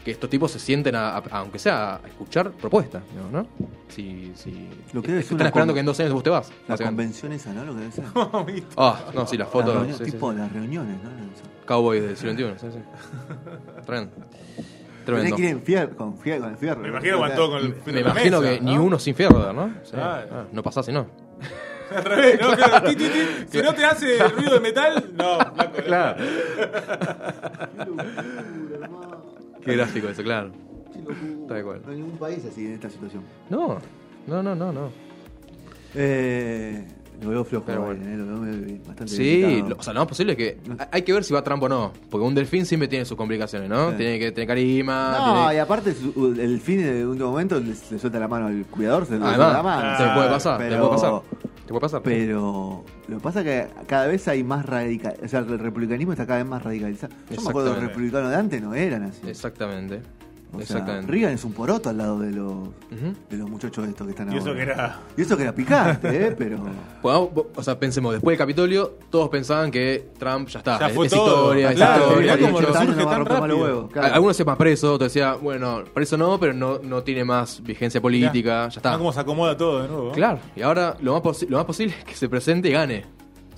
que 0.06 0.12
estos 0.12 0.30
tipos 0.30 0.50
se 0.52 0.60
sienten, 0.60 0.96
a, 0.96 1.18
a- 1.18 1.24
aunque 1.32 1.60
sea, 1.60 1.96
a 1.96 2.08
escuchar 2.08 2.52
propuestas, 2.52 3.04
digamos, 3.12 3.32
¿no? 3.34 3.48
Si, 3.90 4.32
si 4.36 4.70
Lo 4.94 5.02
que 5.02 5.10
debe 5.10 5.22
ser 5.24 5.34
están 5.34 5.36
una 5.42 5.48
esperando 5.48 5.72
con- 5.72 5.76
que 5.76 5.80
en 5.82 5.86
dos 5.88 6.00
años 6.00 6.14
vos 6.14 6.24
te 6.24 6.30
vas. 6.30 6.48
La 6.50 6.56
básicamente. 6.76 6.86
convención 6.86 7.34
esa, 7.34 7.52
¿no? 7.54 7.66
Lo 7.66 7.74
que 7.74 7.80
debe 7.82 7.92
ser. 7.92 8.06
Ah, 8.78 9.00
no, 9.14 9.28
sí, 9.28 9.36
las 9.38 9.48
Las 9.48 9.52
fotos. 9.52 9.74
reuniones, 9.74 9.98
sí, 9.98 10.06
sí, 10.06 10.12
tipo 10.12 10.32
sí. 10.32 10.38
las 10.38 10.54
reuniones, 10.54 10.96
¿no? 11.04 11.10
Cowboys 11.66 12.02
del 12.02 12.16
siglo 12.18 12.32
XXI, 12.34 12.60
sí, 12.62 12.68
sí. 12.78 12.80
Tremendo. 13.86 14.12
Tenés 15.06 15.06
Tremendo. 15.06 15.36
que 15.38 15.42
ir 15.44 15.50
en 15.50 15.62
fier, 15.62 15.90
con, 15.96 16.18
fier, 16.18 16.40
con 16.40 16.50
el 16.52 16.58
fierro. 16.58 16.82
Me 16.82 16.90
imagino 16.90 17.16
aguantó 17.16 17.50
con 17.50 17.60
el 17.62 17.76
Me 17.86 17.92
la 17.94 18.00
imagino 18.02 18.42
mesa, 18.42 18.54
que 18.54 18.62
ni 18.62 18.76
¿no? 18.76 18.84
uno 18.84 19.00
sin 19.00 19.16
fierro, 19.16 19.54
¿no? 19.54 19.74
Sí. 19.84 19.92
Ah. 19.96 20.24
Ah, 20.32 20.44
no 20.52 20.64
pasás 20.64 20.88
y 20.90 20.92
no. 20.92 21.08
Al 21.96 22.04
revés, 22.06 22.40
¿no? 22.40 22.52
Claro, 22.56 22.88
ti, 22.90 22.96
ti, 22.96 23.10
ti. 23.10 23.20
Si 23.50 23.62
no 23.62 23.74
te 23.74 23.86
hace 23.86 24.18
ruido 24.30 24.54
de 24.56 24.60
metal, 24.60 25.12
no. 25.18 25.40
flaco, 25.40 25.82
Claro. 25.86 26.24
Qué 29.64 29.76
gráfico 29.76 30.08
eso, 30.10 30.24
claro. 30.24 30.52
Tal 31.48 31.64
cual. 31.64 31.82
No 31.86 31.92
hay 31.92 31.98
ningún 31.98 32.18
país 32.18 32.44
así 32.46 32.66
en 32.66 32.74
esta 32.74 32.90
situación. 32.90 33.24
No, 33.50 33.80
no, 34.28 34.44
no, 34.44 34.56
no, 34.56 34.72
no. 34.72 34.92
Eh, 35.96 36.86
lo 37.22 37.30
veo 37.30 37.44
flojo, 37.44 37.66
Pero 37.66 37.90
Biden, 37.90 38.14
eh, 38.14 38.18
lo 38.18 38.26
veo 38.26 38.38
medio- 38.38 38.78
bastante 38.88 39.14
Sí, 39.14 39.64
lo- 39.68 39.76
o 39.78 39.84
sea, 39.84 39.94
lo 39.94 40.00
más 40.02 40.08
posible 40.10 40.34
es 40.34 40.38
que 40.38 40.58
hay 40.92 41.02
que 41.02 41.14
ver 41.14 41.24
si 41.24 41.34
va 41.34 41.44
Trump 41.44 41.64
o 41.64 41.70
no, 41.70 41.92
porque 42.10 42.26
un 42.26 42.34
delfín 42.36 42.66
siempre 42.66 42.88
tiene 42.88 43.06
sus 43.06 43.18
complicaciones, 43.18 43.70
¿no? 43.70 43.92
Sí. 43.92 43.98
Tiene 43.98 44.20
que 44.20 44.32
tener 44.32 44.48
carisma, 44.48 45.16
No, 45.18 45.34
tiene- 45.44 45.56
y 45.56 45.58
aparte 45.60 45.94
su- 45.94 46.36
el 46.40 46.60
fin 46.62 46.82
de 46.82 47.06
último 47.06 47.30
momento 47.32 47.60
le, 47.60 47.68
le 47.92 48.00
suelta 48.00 48.20
la 48.20 48.28
mano 48.28 48.48
al 48.48 48.66
cuidador, 48.66 49.06
se 49.06 49.14
le 49.14 49.20
suelta 49.20 49.36
además, 49.36 49.54
la 49.54 49.64
mano. 49.64 49.98
te 49.98 50.14
puede 50.20 50.30
pasar, 50.30 50.58
te 50.60 50.64
pero- 50.70 50.80
puede 50.88 50.92
pasar, 51.02 51.22
te 51.66 51.68
puede 51.70 51.82
pasar. 51.82 52.02
Pero 52.04 52.84
lo 53.08 53.18
que 53.18 53.24
pasa 53.24 53.40
es 53.42 53.46
que 53.46 53.86
cada 53.86 54.08
vez 54.08 54.28
hay 54.28 54.44
más 54.44 54.66
radical, 54.66 55.16
o 55.24 55.28
sea, 55.28 55.40
el 55.42 55.60
republicanismo 55.60 56.14
está 56.14 56.26
cada 56.26 56.40
vez 56.40 56.48
más 56.48 56.64
radicalizado. 56.64 57.14
Yo 57.30 57.42
me 57.42 57.50
acuerdo 57.50 57.70
de 57.74 57.76
los 57.82 57.84
republicanos 57.90 58.30
de 58.32 58.36
antes 58.38 58.62
no 58.62 58.74
eran 58.74 59.04
así. 59.04 59.22
Exactamente, 59.28 60.02
O 60.52 60.56
sea, 60.58 60.62
exactamente. 60.64 61.12
Reagan 61.12 61.34
es 61.34 61.44
un 61.44 61.54
poroto 61.54 61.90
al 61.90 61.98
lado 61.98 62.20
de 62.20 62.32
los 62.32 62.52
Ujú. 62.52 63.14
de 63.30 63.38
los 63.38 63.50
muchachos 63.50 63.88
estos 63.88 64.06
que 64.08 64.12
están 64.12 64.34
Y 64.34 64.38
eso 64.38 64.50
ahora. 64.50 64.56
que 64.66 64.72
era. 64.72 65.00
Y 65.16 65.22
eso 65.22 65.38
que 65.38 65.44
era 65.44 65.54
picante, 65.54 66.28
¿eh? 66.28 66.32
Pero 66.38 66.58
Bueno, 67.04 67.30
o 67.56 67.62
sea, 67.64 67.78
pensemos, 67.80 68.14
después 68.14 68.34
del 68.34 68.40
Capitolio, 68.40 68.94
todos 69.12 69.30
pensaban 69.30 69.70
que 69.70 70.10
Trump 70.18 70.48
ya 70.50 70.60
está, 70.60 70.80
Ya 70.80 70.88
es, 70.88 70.94
fue 70.96 71.06
es 71.06 71.14
todo. 71.14 71.26
historia, 71.54 71.70
es 71.70 71.76
Claro, 71.76 72.20
es 72.20 72.42
historia. 72.42 72.72
tan 73.06 73.26
rápido. 73.26 73.88
claro. 73.90 74.14
Algunos 74.16 74.36
se 74.38 74.44
más 74.46 74.58
preso, 74.58 74.94
otros 74.96 75.14
decía, 75.14 75.36
bueno, 75.36 75.84
preso 75.94 76.18
no, 76.18 76.40
pero 76.40 76.54
no, 76.54 76.80
no 76.80 77.04
tiene 77.04 77.24
más 77.24 77.62
vigencia 77.62 78.02
política, 78.02 78.70
ya 78.70 78.80
está. 78.80 78.94
Ah, 78.94 78.98
cómo 78.98 79.14
se 79.14 79.20
acomoda 79.20 79.56
todo 79.56 79.84
de 79.84 79.88
nuevo. 79.88 80.12
Claro, 80.14 80.40
y 80.56 80.62
ahora 80.64 80.98
lo 81.02 81.22
más, 81.22 81.44
lo 81.48 81.58
más 81.58 81.66
posible 81.66 81.94
es 82.00 82.04
que 82.06 82.16
se 82.16 82.28
presente 82.28 82.70
y 82.70 82.72
gane. 82.72 83.06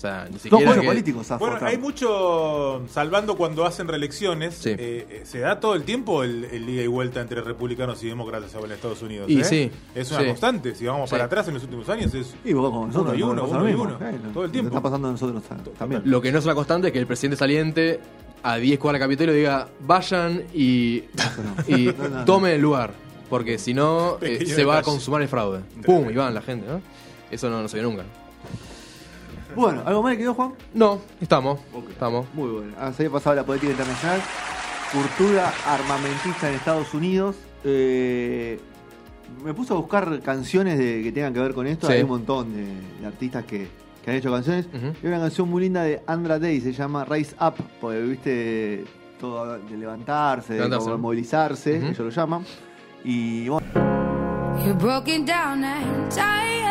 O 0.02 0.04
sea, 0.04 0.28
ni 0.32 0.40
siquiera. 0.40 0.66
buenos 0.66 0.82
que- 0.82 0.88
políticos, 0.88 1.28
Bueno, 1.38 1.58
hay 1.62 1.78
mucho, 1.78 2.82
salvando 2.90 3.38
cuando 3.38 3.66
hacen 3.68 3.88
reelecciones, 3.88 4.56
Sí. 4.56 4.70
eh, 4.72 4.76
eh, 4.80 5.22
se 5.26 5.38
da 5.42 5.60
todo 5.60 5.76
el 5.76 5.84
tiempo 5.84 6.24
el, 6.24 6.46
el 6.46 6.68
ida 6.68 6.82
y 6.82 6.88
vuelta 6.88 7.22
entre 7.22 7.40
republicanos 7.42 8.02
y 8.04 8.08
demócratas 8.08 8.52
en 8.56 8.72
Estados 8.72 9.04
Unidos. 9.04 9.30
Y 9.30 9.42
¿eh? 9.42 9.44
sí, 9.44 9.72
Es 9.94 10.10
una 10.10 10.22
sí. 10.22 10.26
constante, 10.26 10.74
si 10.74 10.88
vamos 10.88 11.08
Sí. 11.08 11.14
para 11.14 11.26
atrás 11.26 11.48
en 11.50 11.54
los 11.54 11.64
últimos 11.66 11.88
años 11.90 12.12
es... 12.16 12.34
Y 12.44 12.54
vos 12.54 12.72
como 12.72 12.88
nosotros, 12.88 13.10
Uno 13.14 13.20
y 13.20 13.22
uno, 13.22 13.44
uno 13.46 13.70
y 13.70 13.74
uno, 13.74 13.98
todo 14.34 14.46
el 14.46 14.52
tiempo. 14.52 14.70
Está 14.70 14.82
pasando 14.82 15.08
a 15.10 15.12
nosotros 15.12 15.44
también. 15.78 16.02
Lo 16.06 16.20
que 16.20 16.32
no 16.32 16.40
es 16.40 16.46
una 16.46 16.56
constante 16.56 16.88
es 16.88 16.94
que 16.94 17.00
el 17.00 17.06
presidente 17.06 17.38
saliente 17.38 18.00
a 18.42 18.56
10 18.56 18.80
cuadras 18.80 19.02
Capitolio 19.02 19.36
diga, 19.36 19.68
vayan 19.82 20.46
y, 20.52 21.04
y 21.68 21.86
No, 21.96 22.10
no, 22.10 22.10
no. 22.10 22.26
tomen 22.26 22.54
el 22.54 22.62
lugar. 22.62 22.92
Porque 23.30 23.60
si 23.60 23.76
no, 23.76 24.18
eh, 24.20 24.48
se 24.48 24.66
va 24.66 24.80
a 24.80 24.82
consumar 24.82 25.22
el 25.22 25.28
fraude. 25.28 25.60
¡Pum! 25.86 26.10
Y 26.10 26.16
van 26.16 26.34
la 26.34 26.42
gente, 26.42 26.66
¿no? 26.68 26.82
Eso 27.30 27.52
no, 27.52 27.62
no 27.62 27.68
se 27.68 27.78
ve 27.78 27.84
nunca. 27.84 28.04
Bueno, 29.56 29.82
¿algo 29.86 30.02
más 30.04 30.12
le 30.14 30.18
quedó, 30.18 30.34
Juan? 30.34 30.54
No, 30.74 31.00
estamos. 31.20 31.60
Estamos. 31.90 32.26
Muy 32.34 32.50
bueno. 32.50 32.74
Ah, 32.80 32.92
se 32.94 33.04
había 33.04 33.14
pasado 33.14 33.36
la 33.36 33.44
política 33.44 33.72
internacional. 33.72 34.22
Cultura 34.92 35.52
armamentista 35.68 36.50
en 36.50 36.56
Estados 36.56 36.94
Unidos. 36.94 37.36
Eh, 37.64 38.60
me 39.44 39.54
puse 39.54 39.74
a 39.74 39.76
buscar 39.78 40.20
canciones 40.22 40.78
de, 40.78 41.02
que 41.04 41.12
tengan 41.12 41.34
que 41.34 41.40
ver 41.40 41.54
con 41.54 41.68
esto. 41.68 41.88
Sí. 41.88 41.94
Hay 41.94 42.02
un 42.04 42.10
montón 42.10 42.54
de, 42.54 42.66
de 43.00 43.08
artistas 43.08 43.46
que, 43.46 43.68
que 44.04 44.12
han 44.12 44.18
hecho 44.18 44.32
canciones. 44.32 44.68
Ujú. 44.68 44.88
Hay 45.02 45.08
una 45.08 45.20
canción 45.20 45.50
muy 45.50 45.62
linda 45.64 45.84
de 45.84 46.02
Andra 46.08 46.40
Day, 46.40 46.60
se 46.62 46.74
llama 46.74 47.06
Rise 47.06 47.36
Up, 47.40 47.54
porque 47.80 48.02
viste 48.02 48.86
todo 49.20 49.58
de 49.60 49.78
levantarse, 49.78 50.54
de 50.54 50.60
Levantarse. 50.62 50.98
movilizarse, 50.98 51.78
Ujú. 51.78 51.86
ellos 51.88 52.00
lo 52.00 52.10
llaman. 52.10 52.46
Y 53.04 53.48
bueno, 53.50 53.66
You're 54.66 54.74
broken 54.74 55.26
down 55.26 55.64
and 55.64 56.10
tired. 56.10 56.71